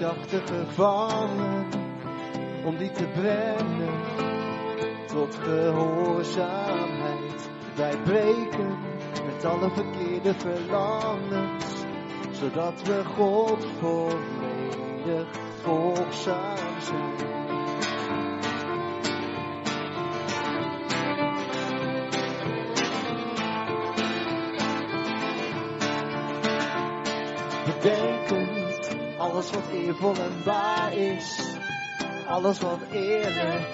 [0.02, 1.66] Elke gedachte gevangen
[2.64, 4.00] om die te brengen
[5.06, 7.50] tot gehoorzaamheid.
[7.76, 8.78] Wij breken
[9.26, 11.64] met alle verkeerde verlangens,
[12.30, 15.28] zodat we God volledig
[15.62, 17.41] volgzaam zijn.
[29.42, 31.56] Alles wat eervol en waar is,
[32.26, 33.66] alles wat eerlijk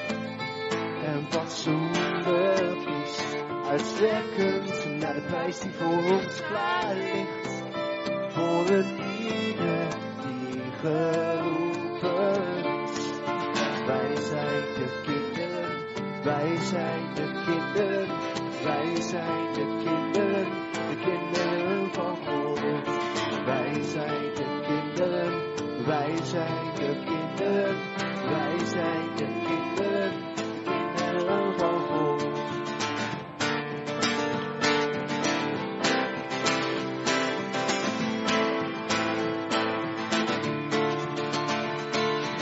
[1.04, 3.20] en fatsoenlijk is.
[3.68, 7.62] Uitstrekkend naar de prijs die voor ons klaar ligt,
[8.28, 9.86] voor een ieder
[10.22, 12.42] die geroepen
[12.84, 12.98] is.
[13.86, 15.70] Wij zijn de kinderen,
[16.22, 18.08] wij zijn de kinderen,
[18.64, 20.28] wij zijn de kinderen,
[26.29, 27.76] zijn de kinderen,
[28.31, 32.22] wij zijn de kinderen, de kinderen van God.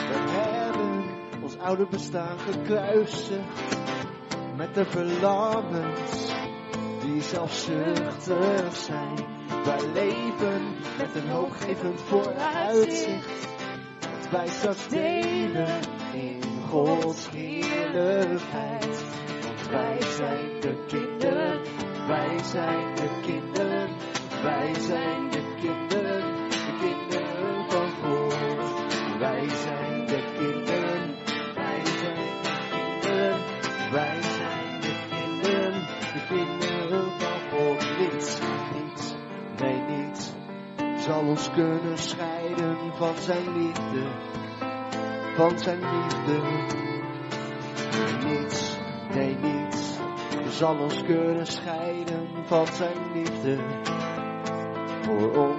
[0.08, 1.04] We hebben
[1.42, 3.78] ons oude bestaan gekruisigd
[4.56, 6.32] met de verlangens
[7.00, 9.14] die zelfzuchtig zijn.
[9.64, 10.62] Wij leven
[10.98, 13.55] met een hoopgevend vooruitzicht.
[14.30, 15.80] Wij straks delen
[16.12, 19.04] in Gods heerlijkheid.
[19.42, 21.60] Want wij zijn de kinderen,
[22.06, 23.88] wij zijn de kinderen,
[24.42, 28.34] wij zijn de kinderen, de kinderen van God.
[29.18, 31.14] Wij zijn de kinderen,
[31.54, 33.38] wij zijn de kinderen,
[33.92, 35.72] wij zijn de kinderen,
[36.12, 37.98] de kinderen van God.
[37.98, 38.38] Niets,
[38.74, 39.14] niets,
[39.60, 40.32] nee niets,
[40.96, 42.35] zal ons kunnen scheiden
[42.96, 44.06] van zijn liefde,
[45.34, 46.40] van zijn liefde.
[48.24, 48.76] Niets,
[49.14, 49.98] nee niets,
[50.48, 53.58] zal ons kunnen scheiden van zijn liefde
[55.02, 55.55] voor ons.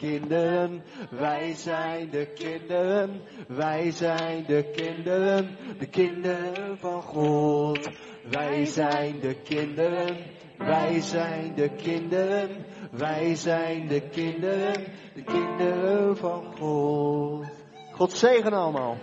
[0.00, 7.88] Kinderen, wij zijn de kinderen, wij zijn de kinderen, de kinderen van God.
[8.30, 10.16] Wij zijn de kinderen,
[10.58, 14.84] wij zijn de kinderen, wij zijn de kinderen,
[15.14, 17.46] de kinderen van God.
[17.92, 18.96] God zegen allemaal.